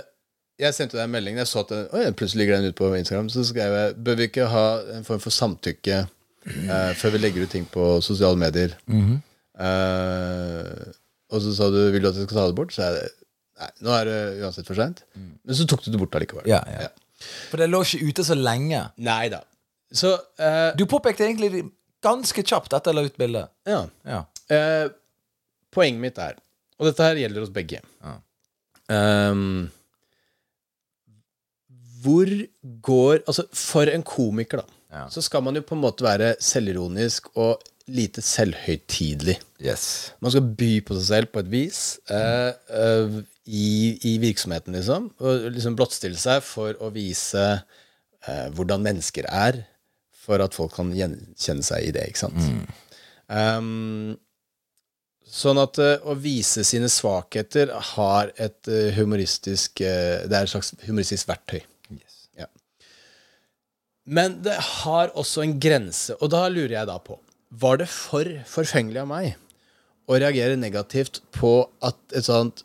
[0.62, 2.88] jeg sendte deg en melding Jeg så at den, oi, plutselig ligger den ute på
[2.98, 3.28] Instagram.
[3.30, 4.64] Så skrev jeg Bør vi ikke ha
[4.98, 8.74] en form for samtykke eh, før vi legger ut ting på sosiale medier?
[9.60, 10.92] Eh,
[11.32, 12.72] og så sa du vil du at jeg skal ta det bort?
[12.74, 13.10] Så jeg
[13.60, 15.04] nei, nå er det uansett for seint.
[15.16, 16.48] Men så tok du det bort allikevel.
[16.50, 16.88] Ja, ja.
[17.50, 18.80] For det lå ikke ute så lenge.
[18.98, 19.42] Nei da.
[19.92, 21.66] Så uh, Du påpekte egentlig
[22.02, 23.52] ganske kjapt etter jeg la ut bildet.
[23.68, 23.82] ja.
[24.08, 24.24] Ja.
[24.52, 24.88] Uh,
[25.72, 26.34] poenget mitt er,
[26.76, 28.16] og dette her gjelder oss begge Ja.
[29.30, 29.70] um,
[32.02, 32.28] Hvor
[32.84, 35.06] går Altså, for en komiker, da, Ja.
[35.08, 39.38] så skal man jo på en måte være selvironisk og lite selvhøytidelig.
[39.62, 40.12] Yes.
[40.22, 41.80] Man skal by på seg selv på et vis
[42.10, 43.68] eh, eh, i,
[44.10, 45.10] i virksomheten, liksom.
[45.22, 49.62] Og liksom blottstille seg for å vise eh, hvordan mennesker er,
[50.22, 52.68] for at folk kan gjenkjenne seg i det, ikke sant.
[53.32, 54.14] Um,
[55.26, 60.74] sånn at eh, å vise sine svakheter har et eh, humoristisk Det er et slags
[60.86, 61.62] humoristisk verktøy.
[61.96, 62.22] yes.
[62.38, 62.46] Ja.
[64.04, 67.18] Men det har også en grense, og da lurer jeg da på
[67.52, 69.34] Var det for forfengelig av meg
[70.10, 72.64] å reagere negativt på at et sånt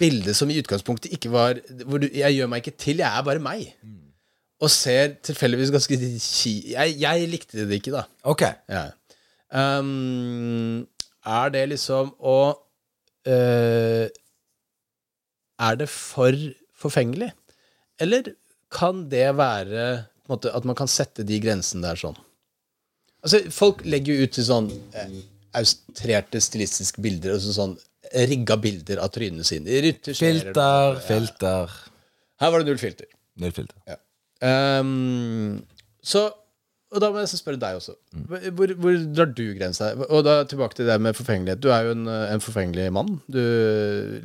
[0.00, 3.26] bilde som i utgangspunktet ikke var hvor du, Jeg gjør meg ikke til, jeg er
[3.26, 3.72] bare meg.
[4.60, 6.54] Og ser tilfeldigvis ganske ki...
[6.74, 8.04] Jeg, jeg likte det ikke, da.
[8.28, 8.44] Ok.
[8.68, 8.90] Ja.
[9.50, 10.86] Um,
[11.26, 12.36] er det liksom å
[13.26, 14.06] uh,
[15.58, 16.36] Er det for
[16.76, 17.32] forfengelig?
[18.00, 18.34] Eller
[18.70, 19.86] kan det være
[20.22, 22.18] på en måte, at man kan sette de grensene der sånn?
[23.20, 25.14] Altså, Folk legger jo ut til sånn eh,
[25.60, 27.78] austrerte stilistiske bilder, altså sånn
[28.30, 29.80] rigga bilder av trynene sine.
[29.84, 30.16] Rytter.
[30.18, 31.80] Filter, filter.
[32.40, 33.08] Her var det null filter.
[33.40, 33.76] Null filter.
[33.88, 33.98] Ja.
[34.80, 35.60] Um,
[36.02, 36.30] så
[36.90, 37.92] Og da må jeg spørre deg også.
[38.56, 39.92] Hvor, hvor drar du grensa?
[40.08, 41.60] Og da tilbake til det med forfengelighet.
[41.62, 43.12] Du er jo en, en forfengelig mann.
[43.30, 43.38] Du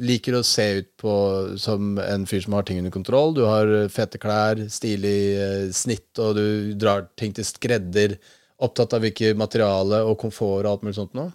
[0.01, 1.13] liker å se ut på
[1.61, 3.35] som en fyr som har ting under kontroll.
[3.37, 8.17] Du har fete klær, stilig eh, snitt, og du drar ting til skredder.
[8.63, 11.33] Opptatt av hvilket materiale og komfort og alt mulig sånt noe.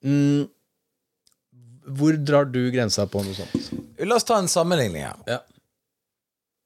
[0.00, 0.46] Mm,
[1.96, 3.72] hvor drar du grensa på noe sånt?
[4.00, 5.18] La oss ta en sammenligning her.
[5.28, 5.40] Ja.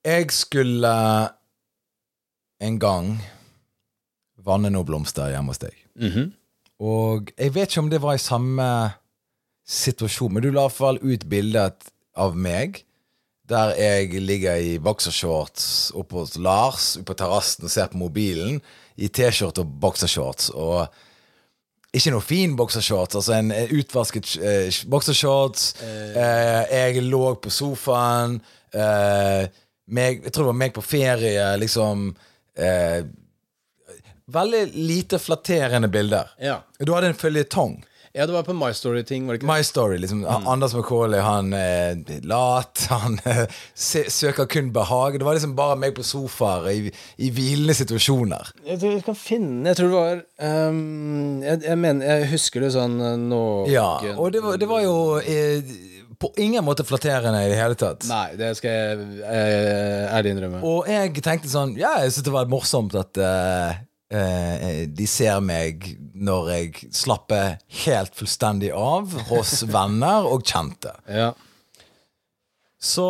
[0.04, 0.94] Jeg skulle
[2.64, 3.14] en gang
[4.44, 5.74] vanne noen blomster hjemme hos deg.
[5.98, 6.32] Mhm.
[6.84, 8.66] Og jeg vet ikke om det var i samme
[9.64, 11.70] situasjon, men du la i hvert fall ut bilde
[12.14, 12.82] av meg
[13.48, 18.60] der jeg ligger i boksershorts oppe hos Lars oppe på terrassen og ser på mobilen
[18.96, 20.50] i T-skjorte og boksershorts.
[20.54, 20.86] Og
[21.94, 25.68] ikke noe fin boksershorts, altså en eh, utvasket eh, boksershorts.
[25.84, 28.40] Eh, jeg lå på sofaen.
[28.74, 29.44] Eh,
[29.94, 32.08] meg, jeg tror det var meg på ferie, liksom.
[32.58, 33.02] Eh,
[34.34, 36.30] veldig lite flatterende bilder.
[36.42, 36.60] Ja.
[36.78, 37.78] Du hadde en føljetong.
[38.14, 39.48] Ja, det var på My Story-ting, var det ikke?
[39.50, 39.96] My Story.
[39.98, 42.86] liksom Anders McCauley, han er lat.
[42.94, 45.18] Han eh, søker kun behag.
[45.18, 48.52] Det var liksom bare meg på sofaer i, i hvilende situasjoner.
[48.68, 52.64] Jeg tror jeg kan finne Jeg tror det var um, jeg, jeg mener Jeg husker
[52.64, 52.94] det sånn
[53.28, 53.40] nå
[53.72, 55.74] Ja, og det var, det var jo eh,
[56.20, 58.06] på ingen måte flatterende i det hele tatt.
[58.08, 60.62] Nei, det skal jeg eh, ærlig innrømme.
[60.62, 63.82] Og jeg tenkte sånn Ja, jeg syntes det var morsomt at eh,
[64.14, 70.94] eh, de ser meg når jeg slapper helt fullstendig av hos venner og kjente.
[71.08, 71.32] Ja.
[72.84, 73.08] Så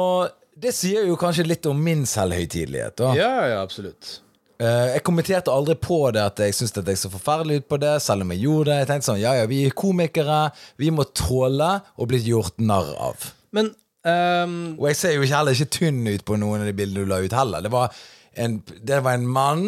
[0.54, 2.96] det sier jo kanskje litt om min selvhøytidelighet.
[3.00, 3.14] da.
[3.18, 4.20] ja, ja, absolutt.
[4.62, 7.78] Eh, jeg kommenterte aldri på det at jeg syntes at jeg så forferdelig ut på
[7.82, 8.76] det, selv om jeg gjorde det.
[8.82, 10.40] Jeg tenkte sånn, ja ja, vi er komikere,
[10.80, 13.30] vi må tåle å bli gjort narr av.
[13.54, 13.72] Men
[14.06, 14.56] um...
[14.78, 17.22] Og jeg ser jo heller ikke tynn ut på noen av de bildene du la
[17.24, 17.66] ut heller.
[17.66, 18.04] Det var
[18.44, 19.66] en, det var en mann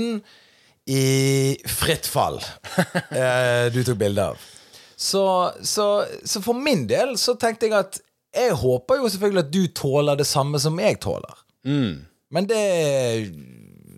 [0.86, 2.36] i fritt fall
[3.10, 4.42] eh, du tok bilde av.
[4.96, 5.22] Så,
[5.66, 5.86] så,
[6.24, 7.98] så for min del så tenkte jeg at
[8.36, 11.42] jeg håper jo selvfølgelig at du tåler det samme som jeg tåler.
[11.66, 12.60] Men det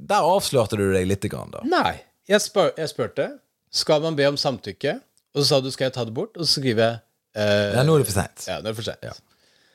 [0.08, 1.60] Der avslørte du deg lite grann, da.
[1.68, 1.98] Nei.
[2.28, 3.28] Jeg, spør, jeg spurte
[3.72, 4.94] skal man be om samtykke,
[5.34, 6.94] og så sa du skal jeg ta det bort, og så skriver jeg
[7.40, 8.46] eh, Ja, nå er det for seint.
[8.48, 9.22] Ja, nå er det for sent.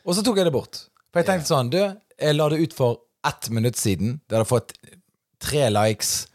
[0.03, 0.79] Og så tok jeg det bort.
[1.13, 4.17] For jeg tenkte sånn Du, jeg la det ut for ett minutt siden.
[4.27, 4.73] Det hadde fått
[5.43, 6.25] tre likes,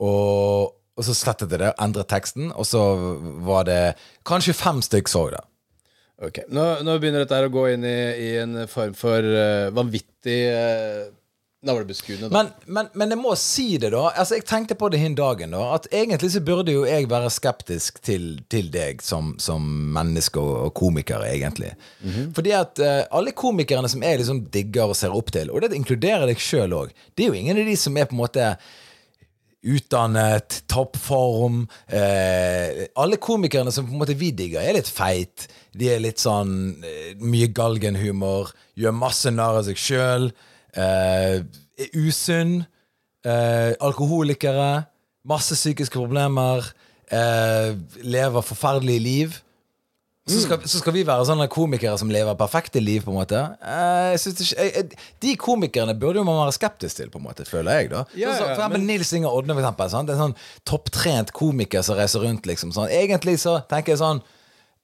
[0.00, 2.82] og, og så slettet jeg det, endret teksten, og så
[3.46, 3.80] var det
[4.28, 5.44] Kanskje fem stykk så det.
[6.20, 9.70] Ok, Nå, nå begynner dette her å gå inn i, i en form for uh,
[9.72, 11.06] vanvittig uh,
[11.64, 12.28] navlebeskuende.
[12.32, 14.02] Men, men, men jeg må si det, da.
[14.10, 15.62] Altså, Jeg tenkte på det hin dagen, da.
[15.78, 19.64] At egentlig så burde jo jeg være skeptisk til, til deg som, som
[19.96, 21.72] menneske og, og komiker, egentlig.
[22.36, 25.72] Fordi at uh, alle komikerne som jeg liksom digger og ser opp til, og det
[25.76, 28.52] inkluderer deg sjøl òg, det er jo ingen av de som er på en måte
[29.60, 35.48] utdannet, toppform eh, Alle komikerne som på en måte vi digger, er litt feit.
[35.76, 36.54] De er litt sånn
[36.86, 40.30] eh, mye galgenhumor, gjør masse narr av seg sjøl.
[40.72, 42.62] Eh, er usunn.
[43.26, 44.86] Eh, alkoholikere.
[45.28, 46.64] Masse psykiske problemer.
[47.12, 49.40] Eh, lever forferdelige liv.
[50.28, 53.38] Så skal, så skal vi være sånne komikere som lever perfekte liv, på en måte.
[53.64, 57.80] Eh, ikke, jeg, de komikerne burde jo man være skeptisk til, på en måte, føler
[57.80, 57.90] jeg.
[57.90, 59.90] da Ja, Sånn ja, For eksempel Nils Inger Odne, for eksempel.
[59.94, 60.10] Sant?
[60.10, 62.74] Det er en sånn topptrent komiker som reiser rundt, liksom.
[62.76, 62.92] Sånn.
[62.94, 64.22] Egentlig så tenker jeg sånn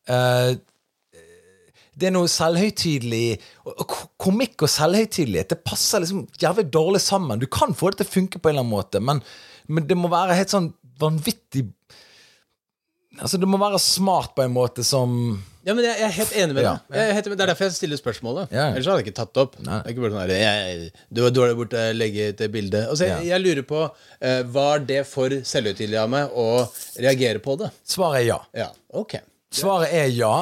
[0.09, 0.57] eh,
[1.97, 3.39] det er noe selvhøytidelig
[4.21, 7.41] Komikk og selvhøytidelighet Det passer liksom jævlig dårlig sammen.
[7.41, 9.23] Du kan få det til å funke på en eller annen måte, men,
[9.69, 10.69] men det må være helt sånn
[11.01, 11.65] vanvittig
[13.21, 15.13] Altså Det må være smart på en måte som
[15.67, 16.83] Ja, men jeg, jeg er helt enig med deg.
[16.95, 17.05] Ja.
[17.17, 18.53] Helt, det er derfor jeg stiller spørsmålet.
[18.55, 18.69] Ja.
[18.71, 19.57] Ellers hadde jeg ikke tatt det opp.
[19.59, 22.85] Det er ikke bare sånn her, Du var dårlig borte, legge ut det bildet.
[22.93, 26.49] Altså, jeg, jeg lurer på uh, Var det for selvhøytidelig av meg å
[27.03, 27.73] reagere på det?
[27.97, 28.41] Svaret er ja.
[28.65, 28.69] Ja,
[29.03, 29.19] ok.
[29.57, 30.35] Svaret er ja.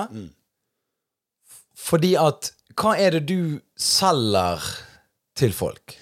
[1.85, 4.65] Fordi at Hva er det du selger
[5.39, 5.97] til folk?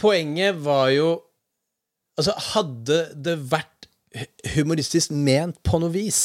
[0.00, 1.14] Poenget var jo
[2.16, 3.75] Altså, hadde det vært
[4.54, 6.20] humoristisk ment på noe vis,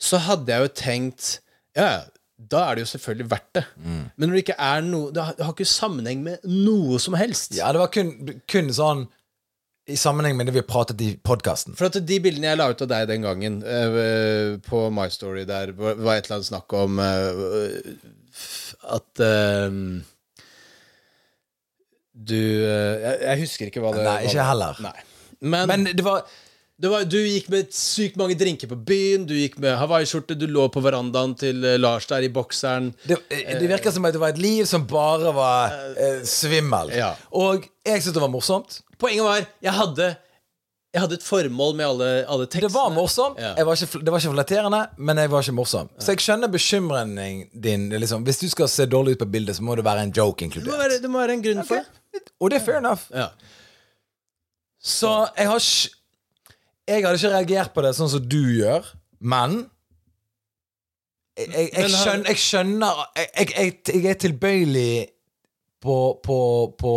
[0.00, 1.30] så hadde jeg jo tenkt
[1.76, 2.02] Ja,
[2.40, 3.64] da er det jo selvfølgelig verdt det.
[3.84, 7.16] Men når det ikke er noe Det har, det har ikke sammenheng med noe som
[7.20, 7.56] helst.
[7.58, 8.14] Ja, det var kun,
[8.48, 9.06] kun sånn
[9.90, 11.74] i sammenheng med det vi pratet i podkasten.
[11.74, 15.42] For at de bildene jeg la ut av deg den gangen, uh, på My Story
[15.48, 17.40] der, var et eller annet snakk om uh,
[18.94, 19.80] at uh,
[22.14, 24.20] Du jeg, jeg husker ikke hva det var.
[24.20, 24.84] Nei, ikke heller.
[24.84, 24.94] Nei.
[25.40, 26.28] Men, Men det var
[26.88, 30.64] var, du gikk med sykt mange drinker på byen, du gikk med hawaiiskjorte, du lå
[30.72, 32.94] på verandaen til eh, Lars der i bokseren.
[33.04, 36.94] det, det virker som at det var et liv som bare var eh, svimmel.
[36.96, 37.12] Ja.
[37.36, 38.80] Og jeg syntes det var morsomt.
[39.00, 40.08] Poenget var jeg hadde,
[40.94, 42.72] jeg hadde et formål med alle, alle tekstene.
[42.72, 43.38] Det var morsomt.
[43.44, 43.52] Ja.
[43.60, 45.92] Var ikke, det var ikke flatterende, men jeg var ikke morsom.
[46.00, 47.88] Så jeg skjønner bekymringen din.
[47.92, 48.24] Liksom.
[48.24, 50.48] Hvis du skal se dårlig ut på bildet, så må det være en joke det,
[50.48, 50.84] må inkludert.
[50.86, 52.24] være, det må være en grunn for det.
[52.40, 53.04] Og det er fair enough.
[53.12, 53.28] Ja.
[54.80, 55.60] Så jeg har
[56.90, 58.86] Jeg hadde ikke reagert på det sånn som du gjør,
[59.22, 59.60] men
[61.38, 64.94] jeg, jeg, jeg, skjønner, jeg skjønner jeg, er tilbøyelig
[65.80, 66.38] på, på,
[66.80, 66.94] på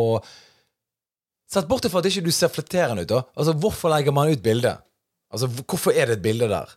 [1.53, 3.11] Sett bort fra at ikke du ser flatterende ut.
[3.11, 4.71] da Altså Hvorfor legger man ut bilde?
[5.29, 6.71] Altså Hvorfor er det et bilde der?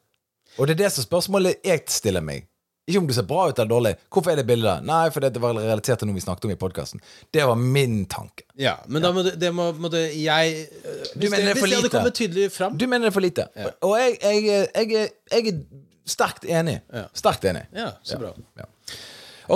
[0.59, 2.45] Og det er det som spørsmålet jeg stiller meg.
[2.87, 3.91] Ikke om du ser bra ut eller dårlig.
[4.15, 4.83] Hvorfor er det bildet der?
[4.87, 7.01] Nei, for det var relatert til noe vi snakket om i podkasten.
[7.35, 8.45] Det var min tanke.
[8.63, 11.67] Ja, men da må det, det må, må det jeg Hvis, Hvis, mener det hvis
[11.67, 13.49] det hadde kommet tydelig fram Du mener det er for lite.
[13.83, 16.77] Og jeg, jeg, jeg, jeg, er sterkt enig.
[17.19, 17.65] Sterkt enig.
[17.75, 18.31] Ja, så bra.
[18.61, 18.69] Ja.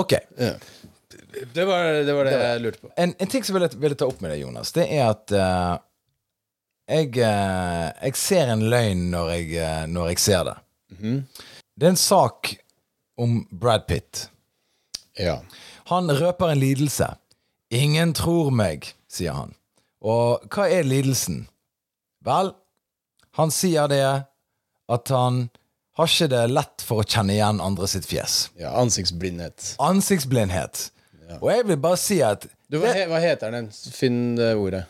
[0.01, 0.17] Ok.
[1.53, 2.91] Det var det, var det jeg lurte på.
[2.99, 5.31] En, en ting som jeg ville, ville ta opp med deg, Jonas, det er at
[5.31, 5.77] uh,
[6.91, 10.57] jeg, uh, jeg ser en løgn når jeg, uh, når jeg ser det.
[10.99, 12.51] Det er en sak
[13.21, 14.27] om Brad Pitt.
[15.19, 15.39] Ja.
[15.91, 17.13] Han røper en lidelse.
[17.71, 19.53] 'Ingen tror meg', sier han.
[20.01, 21.45] Og hva er lidelsen?
[22.25, 22.51] Vel,
[23.37, 24.03] han sier det
[24.91, 25.45] at han
[25.97, 28.49] har ikke det lett for å kjenne igjen andre sitt fjes.
[28.59, 29.75] ja ansiktsblindhet.
[29.79, 30.89] Ansiktsblindhet.
[31.39, 33.69] Og jeg vil bare si at Du, hva, hva heter den?
[33.71, 34.83] Finn det ordet.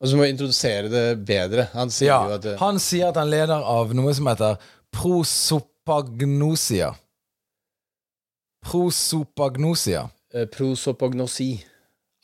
[0.00, 1.68] Og så må vi introdusere det bedre.
[1.72, 4.28] Han sier Ja, jo at det, han sier at han er leder av noe som
[4.28, 4.58] heter
[4.92, 6.92] prosopagnosia.
[8.64, 10.08] Prosopagnosia.
[10.34, 11.64] eh, prosopagnosi.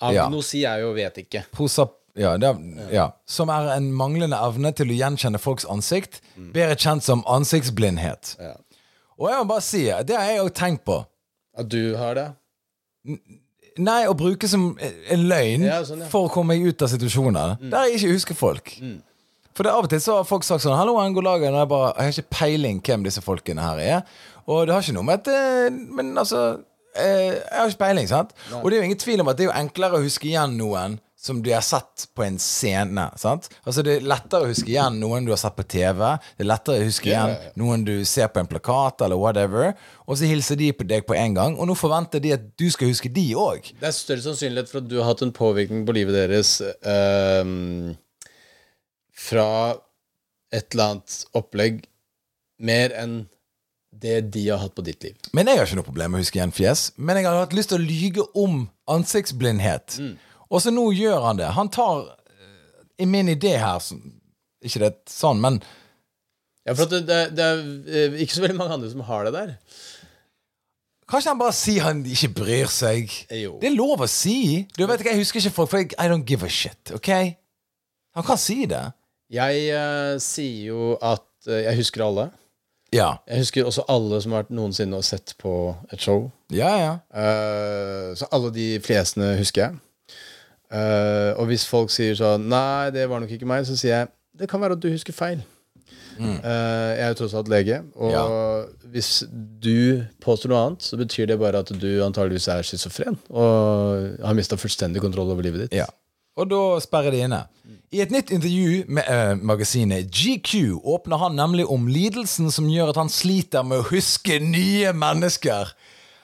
[0.00, 1.44] Agnosi er jo 'vet ikke'.
[1.52, 1.96] Prosop...
[2.16, 2.56] Ja, det
[2.92, 3.10] ja.
[3.26, 6.20] Som er en manglende evne til å gjenkjenne folks ansikt,
[6.52, 8.36] bedre kjent som ansiktsblindhet.
[8.40, 8.54] Ja.
[9.18, 11.04] Og jeg må bare si, det har jeg òg tenkt på.
[11.56, 12.26] At du har det?
[13.78, 16.08] Nei, å bruke som en løgn Ja, sånn, ja.
[16.08, 18.74] for å komme meg ut av situasjoner der jeg ikke husker folk.
[19.54, 21.58] For det av og til så har folk sagt sånn 'Hallo, en god dag', og
[21.58, 24.02] jeg bare Jeg har ikke peiling hvem disse folkene her er.
[24.46, 26.40] Og det har ikke noe med at eh, Men altså
[26.94, 28.34] eh, Jeg har ikke peiling, sant?
[28.62, 30.58] Og det er jo ingen tvil om at det er jo enklere å huske igjen
[30.60, 33.02] noen som du har sett på en scene.
[33.20, 33.50] sant?
[33.68, 36.00] Altså Det er lettere å huske igjen noen du har sett på TV.
[36.38, 39.74] Det er lettere å huske igjen noen du ser på en plakat, eller whatever.
[40.06, 42.64] Og så hilser de på deg på en gang, og nå forventer de at du
[42.72, 43.68] skal huske de òg.
[43.82, 46.54] Det er større sannsynlighet for at du har hatt en påvirkning på livet deres
[46.88, 47.92] um,
[49.28, 49.48] fra
[50.56, 51.84] et eller annet opplegg
[52.64, 53.20] mer enn
[54.02, 55.16] det de har hatt på ditt liv.
[55.36, 56.90] Men jeg har ikke noe problem med å huske igjen fjes.
[56.96, 59.98] Men jeg har hatt lyst til å lyge om ansiktsblindhet.
[60.00, 60.14] Mm.
[60.50, 61.50] Og så nå gjør han det.
[61.56, 63.98] Han tar eh, i min idé her så,
[64.64, 65.60] Ikke det sånn, men
[66.68, 69.34] Ja, for det, det, det er eh, ikke så veldig mange andre som har det
[69.36, 69.54] der.
[71.10, 73.12] kanskje han bare sier han ikke bryr seg.
[73.34, 73.56] Jo.
[73.62, 74.66] Det er lov å si.
[74.76, 76.92] Du vet ikke, Jeg husker ikke folk, for jeg, I don't give a shit.
[76.94, 77.10] Ok?
[78.18, 78.84] Han kan si det.
[79.30, 82.30] Jeg uh, sier jo at uh, jeg husker alle.
[82.92, 83.10] Ja.
[83.28, 85.52] Jeg husker også alle som har vært noensinne og sett på
[85.92, 86.30] et show.
[86.50, 86.94] Ja, ja.
[87.14, 89.78] Uh, så alle de flesene husker jeg.
[90.70, 94.10] Uh, og hvis folk sier sånn Nei, det var nok ikke meg, så sier jeg
[94.40, 95.40] det kan være at du husker feil.
[96.20, 98.22] Eh, jeg er jo tross alt lege, og Ja.
[98.92, 104.18] hvis du påstår noe annet, så betyr det bare at du antageligvis er schizofren og
[104.24, 105.78] har mista fullstendig kontroll over livet ditt.
[105.80, 105.86] Ja.
[106.40, 107.40] Og da sperrer de inne.
[107.92, 112.92] I et nytt intervju med eh, magasinet GQ åpner han nemlig om lidelsen som gjør
[112.92, 115.74] at han sliter med å huske nye mennesker.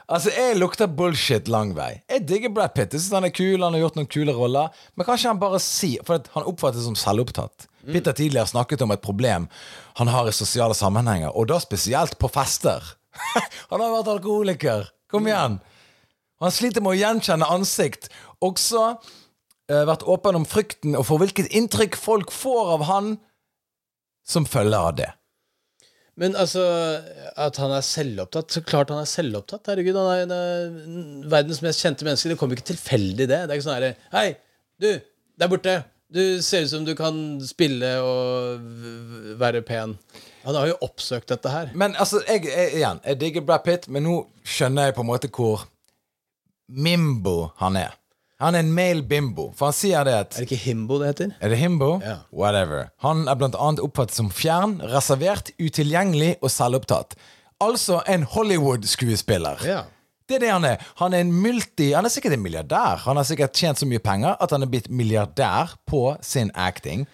[0.07, 2.01] Altså, Jeg lukter bullshit lang vei.
[2.09, 2.95] Jeg digger Brad Pitt.
[2.95, 4.75] Jeg synes Han er kul, han har gjort noen kule roller.
[4.95, 7.67] Men kanskje han bare sier For han oppfattes som selvopptatt.
[7.87, 9.47] Pitt har tidligere snakket om et problem
[9.97, 12.83] han har i sosiale sammenhenger, og da spesielt på fester.
[13.71, 14.91] han har vært alkoholiker.
[15.09, 15.61] Kom igjen.
[16.43, 18.11] Han sliter med å gjenkjenne ansikt.
[18.45, 18.97] Også
[19.67, 23.14] vært åpen om frykten og for hvilket inntrykk folk får av han
[24.27, 25.09] som følger av det.
[26.17, 26.62] Men altså,
[27.37, 29.69] at han er selvopptatt Så klart han er selvopptatt.
[29.69, 30.71] Herregud, han er
[31.29, 32.31] verdens mest kjente menneske.
[32.33, 33.43] Det kommer ikke tilfeldig, det.
[33.45, 34.31] Det er ikke sånn herre Hei,
[34.81, 34.89] du,
[35.37, 35.77] der borte.
[36.09, 38.64] Du ser ut som du kan spille og
[39.41, 39.97] være pen.
[40.47, 41.73] Han har jo oppsøkt dette her.
[41.75, 45.11] Men altså, jeg, jeg, igjen, jeg digger Brad Pitt, men nå skjønner jeg på en
[45.11, 45.67] måte hvor
[46.71, 47.99] mimbo han er.
[48.43, 51.09] Han er en male bimbo, for han sier det at Er det ikke himbo det
[51.09, 51.30] heter?
[51.41, 51.95] Er det himbo?
[52.05, 52.18] Ja.
[52.37, 52.91] Whatever.
[53.05, 57.16] Han er blant annet oppfattet som fjern, reservert, utilgjengelig og selvopptatt.
[57.64, 59.64] Altså en Hollywood-skuespiller.
[59.64, 59.84] Ja.
[60.28, 60.82] Det er det han er.
[61.01, 61.93] Han er en multi...
[61.95, 63.01] Han er sikkert en milliardær.
[63.07, 67.07] Han har sikkert tjent så mye penger at han er blitt milliardær på sin acting.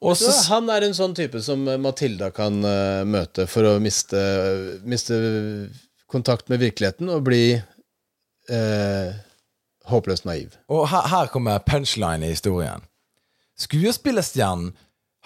[0.00, 3.68] Og så Så han er en sånn type som eh, Matilda kan uh, møte for
[3.68, 4.20] å miste,
[4.88, 5.16] miste
[6.10, 9.18] kontakt med virkeligheten og bli eh,
[9.90, 10.54] håpløst naiv.
[10.68, 12.82] Og her, her kommer punchline i historien.
[13.60, 14.72] Skuespillerstjernen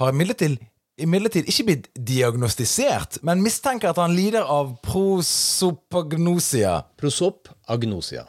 [0.01, 0.57] har imidlertid,
[0.99, 8.25] imidlertid ikke blitt diagnostisert, men mistenker at han lider av prosopagnosia, Prosopagnosia.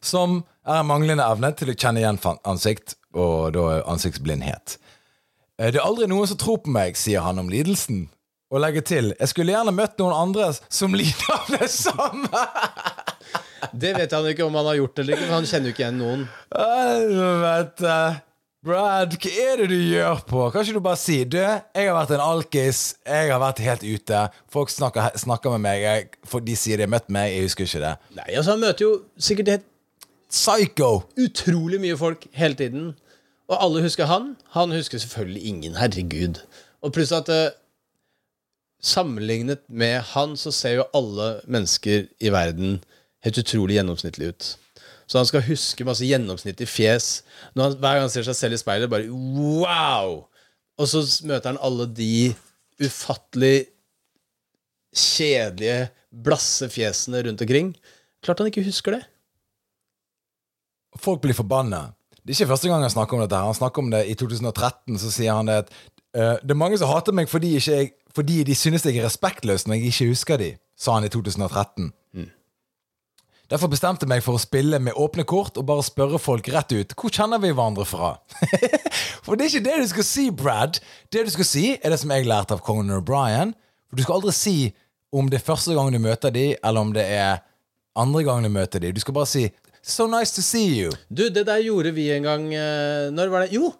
[0.00, 4.76] som er en manglende evne til å kjenne igjen ansikt, og da ansiktsblindhet.
[5.58, 8.08] Eh, Det er aldri noen som tror på meg, sier han om lidelsen.
[8.50, 12.44] Og legger til jeg skulle gjerne møtt noen andre som lider av det samme.
[13.80, 15.84] Det vet han ikke om han har gjort eller ikke, for han kjenner jo ikke
[15.84, 16.24] igjen noen.
[16.56, 17.98] Helvete.
[18.66, 20.40] Brad, hva er det du gjør på?
[20.50, 22.80] Kan ikke du bare si Du, jeg har vært en alkis.
[23.06, 24.22] Jeg har vært helt ute.
[24.50, 25.84] Folk snakker, snakker med meg.
[25.84, 27.30] Jeg, for de sier de har møtt meg.
[27.36, 27.92] Jeg husker ikke det.
[28.18, 29.68] Nei, altså Han møter jo sikkert helt
[30.26, 30.88] Psycho!
[31.22, 32.88] utrolig mye folk hele tiden.
[33.46, 34.32] Og alle husker han.
[34.56, 35.78] Han husker selvfølgelig ingen.
[35.78, 36.42] Herregud.
[36.82, 37.54] Og pluss at uh,
[38.82, 42.80] sammenlignet med han, så ser jo alle mennesker i verden
[43.26, 44.48] helt utrolig gjennomsnittlig ut.
[45.06, 47.10] Så han skal huske masse gjennomsnittlig fjes.
[47.54, 50.24] Han, hver gang han ser seg selv i speilet, bare wow!
[50.76, 52.34] Og så møter han alle de
[52.82, 53.68] ufattelig
[54.96, 57.74] kjedelige, blasse fjesene rundt omkring.
[58.24, 59.02] Klart han ikke husker det.
[61.00, 61.90] Folk blir forbanna.
[62.26, 63.38] Det er ikke første gang han snakker om dette.
[63.38, 64.98] Han snakker om det i 2013.
[64.98, 65.70] Så sier han det at
[66.16, 69.66] uh, det er mange som hater meg fordi, jeg, fordi de synes jeg er respektløs
[69.66, 71.92] når jeg ikke husker de, sa han i 2013.
[73.46, 76.72] Derfor bestemte jeg meg for å spille med åpne kort og bare spørre folk rett
[76.74, 78.16] ut hvor kjenner vi hverandre fra.
[79.24, 80.80] for det er ikke det du skal si, Brad.
[81.14, 83.54] Det du skal si, er det som jeg lærte av Conan O'Brien.
[83.86, 84.56] For du skal aldri si
[85.14, 87.38] om det er første gang du møter dem, eller om det er
[87.96, 88.94] andre gang du møter dem.
[88.96, 89.46] Du skal bare si
[89.86, 90.90] 'So nice to see you'.
[91.08, 93.52] Du, det der gjorde vi en gang eh, Når var det?
[93.54, 93.70] Jo,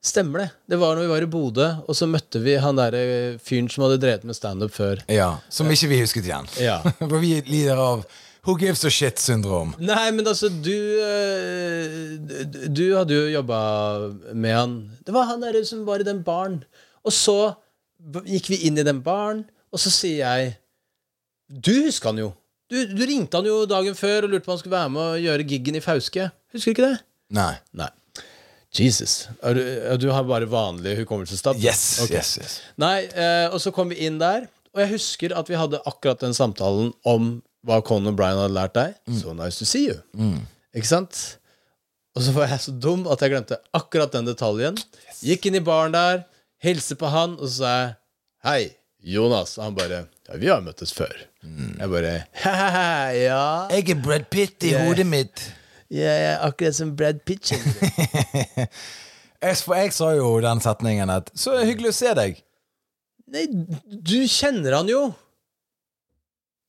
[0.00, 0.48] stemmer det.
[0.72, 3.84] Det var når vi var i Bodø, og så møtte vi han derre fyren som
[3.84, 5.04] hadde drevet med standup før.
[5.12, 6.48] Ja, Som ikke vi husket igjen.
[6.56, 6.78] Ja.
[6.98, 8.06] For vi lider av
[8.44, 9.72] Who gives a shit-syndrom.
[9.80, 13.58] Nei, men altså, du eh, Du, hadde jo jobba
[14.36, 14.74] med han.
[15.06, 16.60] Det var han derre som var i den baren.
[17.04, 17.38] Og så
[18.28, 20.54] gikk vi inn i den baren, og så sier jeg
[21.48, 22.30] Du husker han jo.
[22.68, 25.02] Du, du ringte han jo dagen før og lurte på om han skulle være med
[25.04, 26.28] og gjøre giggen i Fauske.
[26.52, 26.98] Husker du ikke det?
[27.36, 27.52] Nei.
[27.76, 27.90] Nei.
[28.74, 29.28] Jesus.
[29.40, 29.62] Du,
[30.00, 31.56] du har bare vanlig hukommelsestap?
[31.62, 32.18] Yes, okay.
[32.18, 32.54] yes, yes.
[32.80, 36.24] Nei, eh, og så kom vi inn der, og jeg husker at vi hadde akkurat
[36.24, 38.94] den samtalen om hva Conan Bryan hadde lært deg.
[39.20, 39.98] So nice to see you.
[40.74, 41.38] Ikke sant?
[42.14, 44.76] Og så var jeg så dum at jeg glemte akkurat den detaljen.
[45.24, 46.24] Gikk inn i baren der,
[46.62, 47.94] hilste på han, og så sa jeg
[48.44, 48.62] Hei,
[49.14, 49.56] Jonas.
[49.58, 51.12] Og han bare Ja, vi har møttes før.
[51.44, 52.12] Jeg bare
[52.44, 53.40] Haha, ja.
[53.72, 54.86] Jeg er Brad Pitt i Yeah.
[54.86, 55.42] hodet mitt.
[55.90, 57.52] Jeg er akkurat som Brad Pitt.
[59.64, 62.38] For jeg sa jo den setningen at 'Så hyggelig å se deg'.
[63.28, 63.46] Nei,
[63.88, 65.14] du kjenner han jo.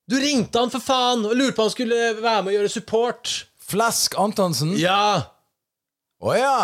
[0.10, 2.70] Du ringte han for faen og lurte på om han skulle være med og gjøre
[2.70, 3.32] support.
[3.66, 4.76] Flask Antonsen.
[4.76, 5.00] Å Ja!
[6.38, 6.60] ja.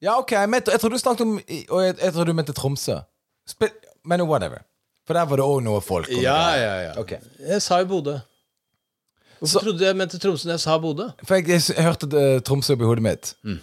[0.00, 0.30] Ja, ok.
[0.46, 3.00] Men jeg, jeg tror du snakket om Og jeg, jeg tror du mente Tromsø.
[3.48, 3.72] Spill,
[4.04, 4.60] men whatever.
[5.08, 6.10] For der var det òg noe folk.
[6.12, 6.60] Ja, greier.
[6.60, 6.92] ja, ja.
[7.00, 7.14] Ok.
[7.40, 8.18] Jeg sa jo Bodø.
[9.38, 11.08] Hvorfor Så- trodde du jeg mente Tromsø når jeg sa Bodø?
[11.24, 13.32] For jeg, jeg, hørte det, Tromsø oppi hodet mitt.
[13.42, 13.58] Mm.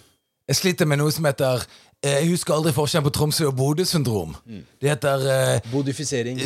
[0.48, 1.62] Jeg sliter med noe som heter
[2.02, 4.34] eh, Jeg husker aldri forskjellen på Tromsø og Bodø-syndrom.
[4.44, 4.64] Mm.
[4.82, 6.38] Det heter eh, Bodifisering.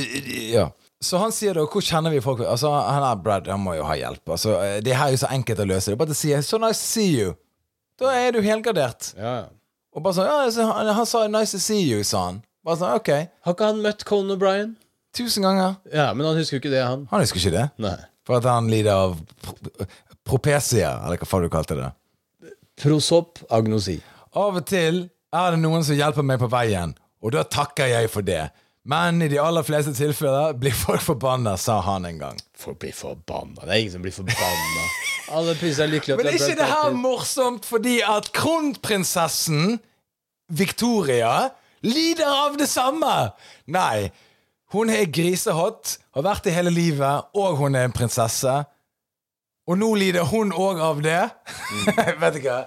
[0.52, 0.68] Ja.
[1.00, 2.42] Så han sier da Hvor kjenner vi folk?
[2.44, 4.24] Altså Han er Brad, han må jo ha hjelp.
[4.36, 5.90] Altså Det her er jo så enkelt å løse.
[5.90, 7.34] Det er bare å si 'So nice to see you'.
[8.00, 9.14] Da er du helgardert.
[9.16, 9.46] Ja, ja.
[9.96, 12.42] Og bare sånn ja, så han, han sa 'nice to see you', sa han.
[12.64, 13.10] Bare sånn, ok.
[13.44, 14.76] Har ikke han møtt Conan O'Brien?
[15.16, 15.76] Tusen ganger.
[15.92, 17.06] Ja, men han husker jo ikke det, han.
[17.10, 17.66] Han husker ikke det.
[17.82, 17.96] Nei.
[18.26, 19.56] For at han lider av pro
[20.30, 21.88] propesia, eller hva faen du kalte det.
[22.78, 23.96] Prosop agnosi.
[24.36, 26.92] Av og til er det noen som hjelper meg på veien,
[27.24, 28.44] og da takker jeg for det.
[28.88, 32.38] Men i de aller fleste tilfeller blir folk forbanna, sa han en gang.
[32.56, 33.60] Folk blir forbanna.
[33.66, 34.86] Det er ingen som blir forbanna.
[35.36, 36.16] Alle priser er lykkelige.
[36.16, 39.76] Men er ikke det her morsomt fordi at kronprinsessen
[40.50, 41.50] Victoria
[41.86, 43.12] lider av det samme?
[43.70, 44.10] Nei.
[44.72, 48.52] Hun er grisehot, har vært det hele livet, og hun er en prinsesse.
[49.70, 51.20] Og nå lider hun òg av det.
[52.22, 52.62] Vet du hva?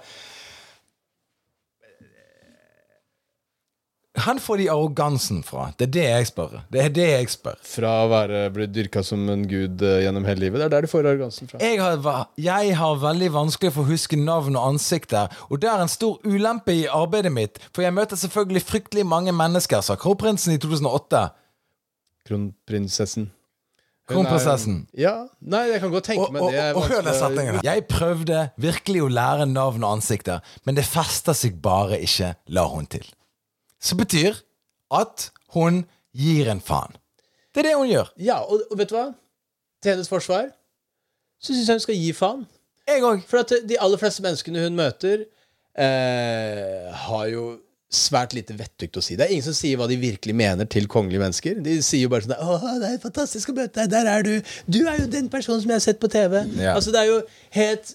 [4.14, 5.64] Hvor får de arrogansen fra?
[5.74, 6.52] Det er det jeg spør.
[6.70, 7.56] Det er det jeg spør.
[7.66, 10.60] Fra å være blitt dyrka som en gud eh, gjennom hele livet.
[10.62, 11.58] Det er der de får arrogansen fra.
[11.58, 15.82] Jeg har, jeg har veldig vanskelig for å huske navn og ansikter, og det er
[15.82, 20.54] en stor ulempe i arbeidet mitt, for jeg møter selvfølgelig fryktelig mange mennesker, sa kronprinsen
[20.54, 21.24] i 2008.
[22.30, 23.26] Kronprinsessen.
[24.14, 24.78] Kronprinsessen.
[25.00, 25.16] Ja.
[25.42, 26.62] Nei, jeg kan godt tenke meg det.
[26.76, 27.60] og, og hør den setningen.
[27.66, 32.68] Jeg prøvde virkelig å lære navn og ansikter, men det fester seg bare ikke, la
[32.70, 33.10] hun til.
[33.84, 34.38] Som betyr
[34.94, 35.84] at hun
[36.16, 36.96] gir en faen.
[37.54, 38.10] Det er det hun gjør.
[38.18, 39.08] Ja, og, og vet du hva?
[39.82, 40.48] Til hennes forsvar
[41.44, 42.46] så syns jeg hun skal gi faen.
[42.88, 43.22] Jeg òg.
[43.28, 45.26] For at de aller fleste menneskene hun møter,
[45.76, 47.44] eh, har jo
[47.94, 49.14] svært lite vettugt å si.
[49.14, 51.60] Det er ingen som sier hva de virkelig mener til kongelige mennesker.
[51.62, 53.90] De sier jo bare sånn 'Å, det er fantastisk å møte deg.
[53.92, 54.40] Der er du.
[54.66, 56.74] Du er jo den personen som jeg har sett på TV.' Ja.
[56.74, 57.94] Altså, det er jo helt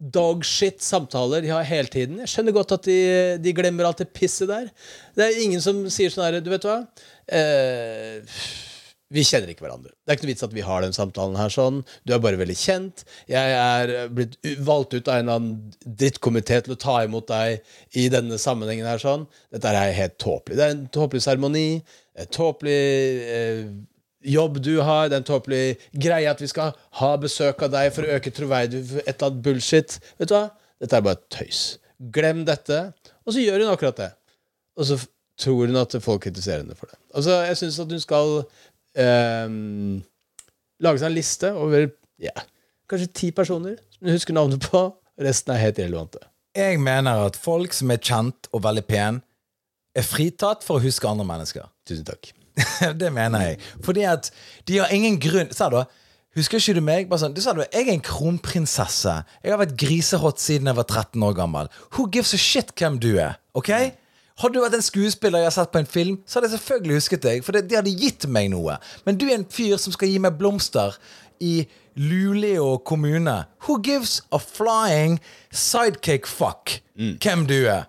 [0.00, 2.22] dogshit samtaler de har hele tiden.
[2.24, 2.98] Jeg skjønner godt at de,
[3.42, 4.70] de glemmer alt det pisset der.
[5.16, 6.80] Det er ingen som sier sånn herre, Du vet hva?
[7.28, 8.24] Eh,
[9.10, 9.90] vi kjenner ikke hverandre.
[9.90, 11.80] Det er ikke noe vits at vi har den samtalen her sånn.
[12.06, 13.02] Du er bare veldig kjent.
[13.30, 17.98] Jeg er blitt valgt ut av en eller annen drittkomité til å ta imot deg
[17.98, 19.26] i denne sammenhengen her sånn.
[19.50, 20.60] Dette er helt tåpelig.
[20.60, 21.66] Det er en tåpelig seremoni.
[22.22, 22.78] Et tåpelig
[23.34, 23.64] eh,
[24.24, 25.08] jobb du har.
[25.08, 29.14] den tåpelige greia at vi skal ha besøk av deg for å øke troverdigheten, et
[29.14, 29.98] eller annet bullshit.
[30.18, 30.48] Vet du hva?
[30.80, 31.78] Dette er bare tøys.
[32.12, 32.92] Glem dette.
[33.26, 34.10] Og så gjør hun akkurat det.
[34.80, 35.00] Og så
[35.40, 36.98] tror hun at folk kritiserer henne for det.
[37.14, 38.34] Altså, jeg syns at hun skal
[38.96, 39.54] eh,
[40.80, 41.88] lage seg en liste over
[42.20, 42.34] ja,
[42.90, 44.84] kanskje ti personer som hun husker navnet på.
[45.20, 46.22] Resten er helt irrelevante.
[46.56, 49.20] Jeg mener at folk som er kjent og veldig pen,
[49.94, 51.66] er fritatt for å huske andre mennesker.
[51.86, 52.32] Tusen takk.
[53.00, 53.58] det mener jeg.
[53.84, 54.30] Fordi at
[54.68, 55.80] de har ingen grunn Sa du
[56.38, 57.08] Husker ikke du meg?
[57.10, 59.16] Bare sånn, du sa du, Jeg er en kronprinsesse.
[59.42, 61.70] Jeg har vært grisehot siden jeg var 13 år gammel.
[61.96, 63.40] Who gives a shit hvem du er?
[63.58, 63.72] Ok?
[64.40, 67.00] Hadde du vært en skuespiller jeg har sett på en film, så hadde jeg selvfølgelig
[67.00, 67.42] husket deg.
[67.44, 68.78] For det, de hadde gitt meg noe.
[69.04, 70.94] Men du er en fyr som skal gi meg blomster
[71.42, 71.64] i
[71.98, 73.34] Luleå kommune.
[73.66, 75.18] Who gives a flying
[75.50, 77.88] sidekick fuck hvem du er?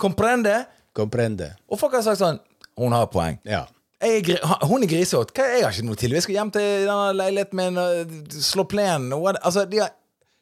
[0.00, 0.62] Comprende?
[0.94, 1.52] Comprende.
[1.68, 2.40] Og folk har sagt sånn
[2.78, 3.38] Hun har poeng.
[3.48, 3.64] Ja.
[4.02, 5.30] Jeg hun er grisete.
[5.38, 6.14] Jeg har ikke noe til.
[6.16, 9.12] Vi skal hjem til denne leiligheten min og slå plenen.
[9.14, 9.92] Altså, de har,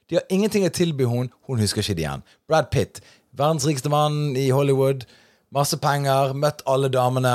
[0.09, 1.29] de har ingenting å tilby hun.
[1.49, 2.25] Hun husker ikke det igjen.
[2.49, 3.03] Brad Pitt,
[3.37, 5.05] verdens rikeste mann i Hollywood.
[5.53, 7.35] Masse penger, møtt alle damene.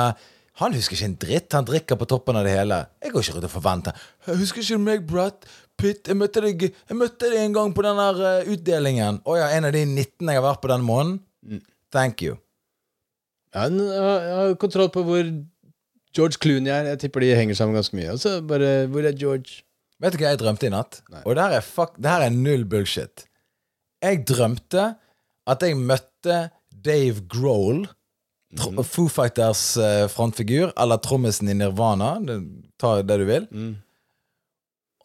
[0.62, 1.52] Han husker ikke en dritt.
[1.54, 2.80] Han drikker på toppen av det hele.
[3.04, 4.02] Jeg går ikke rundt og forventer.
[4.26, 6.08] Jeg husker ikke meg, Brad Pitt.
[6.08, 9.20] Jeg møtte deg, jeg møtte deg en gang på den der eh, utdelingen.
[9.28, 11.62] Å ja, en av de 19 jeg har vært på den måneden.
[11.94, 12.40] Thank you.
[13.56, 15.28] Han har har kontroll på hvor
[16.16, 16.90] George Clooney er.
[16.92, 18.10] Jeg tipper de henger sammen ganske mye.
[18.14, 19.62] Og så bare Hvor er George?
[20.00, 20.98] Vet du hva jeg drømte i natt?
[21.24, 23.24] Og det her er, fuck, det her er null bullshit.
[24.04, 24.90] Jeg drømte
[25.48, 26.50] at jeg møtte
[26.84, 27.86] Dave Grohl,
[28.58, 32.10] tro- Foo Fighters eh, frontfigur, eller trommisen i Nirvana.
[32.78, 33.46] Ta det du vil.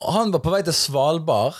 [0.02, 1.56] Og han var på vei til Svalbard.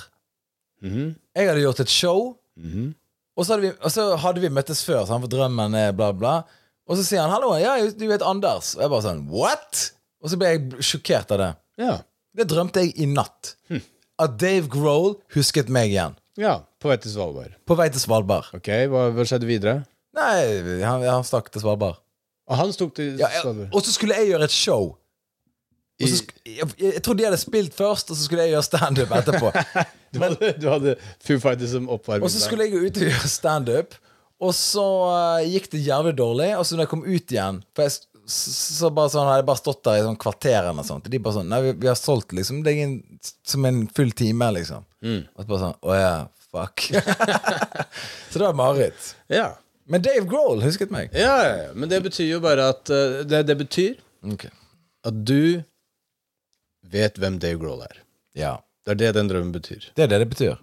[0.82, 1.16] Mhm.
[1.38, 2.36] Jeg hadde gjort et show.
[2.58, 2.94] Mhm.
[3.38, 6.12] Og så hadde vi, så hadde vi møttes før, så han for drømmen er bla,
[6.12, 6.42] bla.
[6.92, 8.74] Og så sier han 'hallo, ja, du vet Anders'.
[8.76, 11.52] Og jeg bare sånn 'what?' Og så ble jeg sjokkert av det.
[11.82, 11.94] Ja.
[12.38, 13.56] Det drømte jeg i natt.
[14.20, 16.16] At Dave Grohl husket meg igjen.
[16.38, 16.60] ja.
[16.82, 17.54] På vei til Svalbard.
[17.70, 18.48] På vei til Svalbard.
[18.58, 19.84] Ok, hva, hva skjedde videre?
[20.18, 22.00] Nei, han, han stakk til Svalbard.
[22.50, 23.28] Og han tok til Ja,
[23.72, 24.96] og så skulle jeg gjøre et show.
[26.02, 29.52] Sk jeg, jeg trodde de hadde spilt først, og så skulle jeg gjøre standup etterpå.
[30.12, 32.26] Du hadde, du hadde Foo Fighters som oppvarming.
[32.26, 33.94] Og så skulle jeg gå ut og gjøre standup,
[34.42, 36.50] og så uh, gikk det jævlig dårlig.
[36.58, 37.94] Og så når jeg kom ut igjen For jeg,
[38.32, 41.10] så bare sånn, hadde jeg bare stått der i sånn kvarter eller sånt.
[41.12, 44.52] De bare sånn Nei, vi, vi har solgt liksom deg inn som en full time,
[44.58, 44.86] liksom.
[45.12, 46.14] Og så bare sånn Å ja,
[46.52, 46.88] fuck.
[48.32, 49.12] så det var mareritt.
[49.32, 49.52] Ja.
[49.92, 51.14] Men Dave Grohl husket meg.
[51.18, 51.70] Ja, ja.
[51.76, 53.94] Men det betyr jo bare at uh, det, det betyr
[54.26, 54.54] okay.
[55.06, 55.62] at du
[56.92, 58.02] vet hvem Dave Grohl er.
[58.38, 58.58] Ja.
[58.86, 59.92] Det er det den drømmen betyr.
[59.94, 60.56] Det er det det betyr.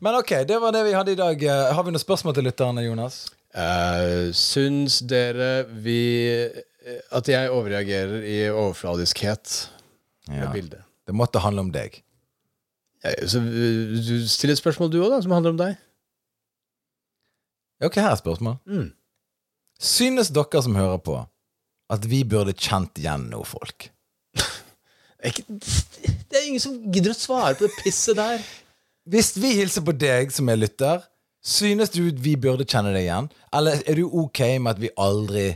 [0.00, 1.42] Men ok, det var det vi hadde i dag.
[1.42, 3.26] Eh, Har vi noen spørsmål til lytterne, Jonas?
[3.56, 9.54] Uh, syns dere vi eh, At jeg overreagerer i overfladiskhet
[10.28, 10.50] med Ja.
[10.52, 10.82] bildet?
[11.06, 12.02] Det måtte handle om deg.
[13.04, 15.76] Ja, så, du stiller et spørsmål du òg, som handler om deg.
[17.84, 18.56] Ok, her er spørsmål.
[18.66, 18.90] Mm.
[19.80, 21.16] Synes dere som hører på,
[21.92, 23.90] at vi burde kjent igjen noe folk?
[25.26, 25.32] Det
[26.30, 28.42] det er ingen som gidder å svare på det pisset der.
[29.06, 31.04] Hvis vi hilser på deg som er lytter,
[31.46, 33.28] synes du vi burde kjenne deg igjen?
[33.54, 35.46] Eller er du ok med at vi aldri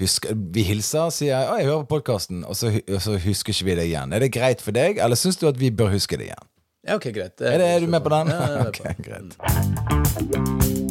[0.00, 3.76] husker Vi hilser, sier 'Å, jeg hører på podkasten', og, og så husker ikke vi
[3.78, 4.12] deg igjen.
[4.12, 6.50] Er det greit for deg, eller syns du at vi bør huske det igjen?
[6.86, 7.40] Ja, ok, greit.
[7.40, 8.28] Er, det, er du med på den?
[8.34, 10.85] Ja, jeg er med på Ok, greit.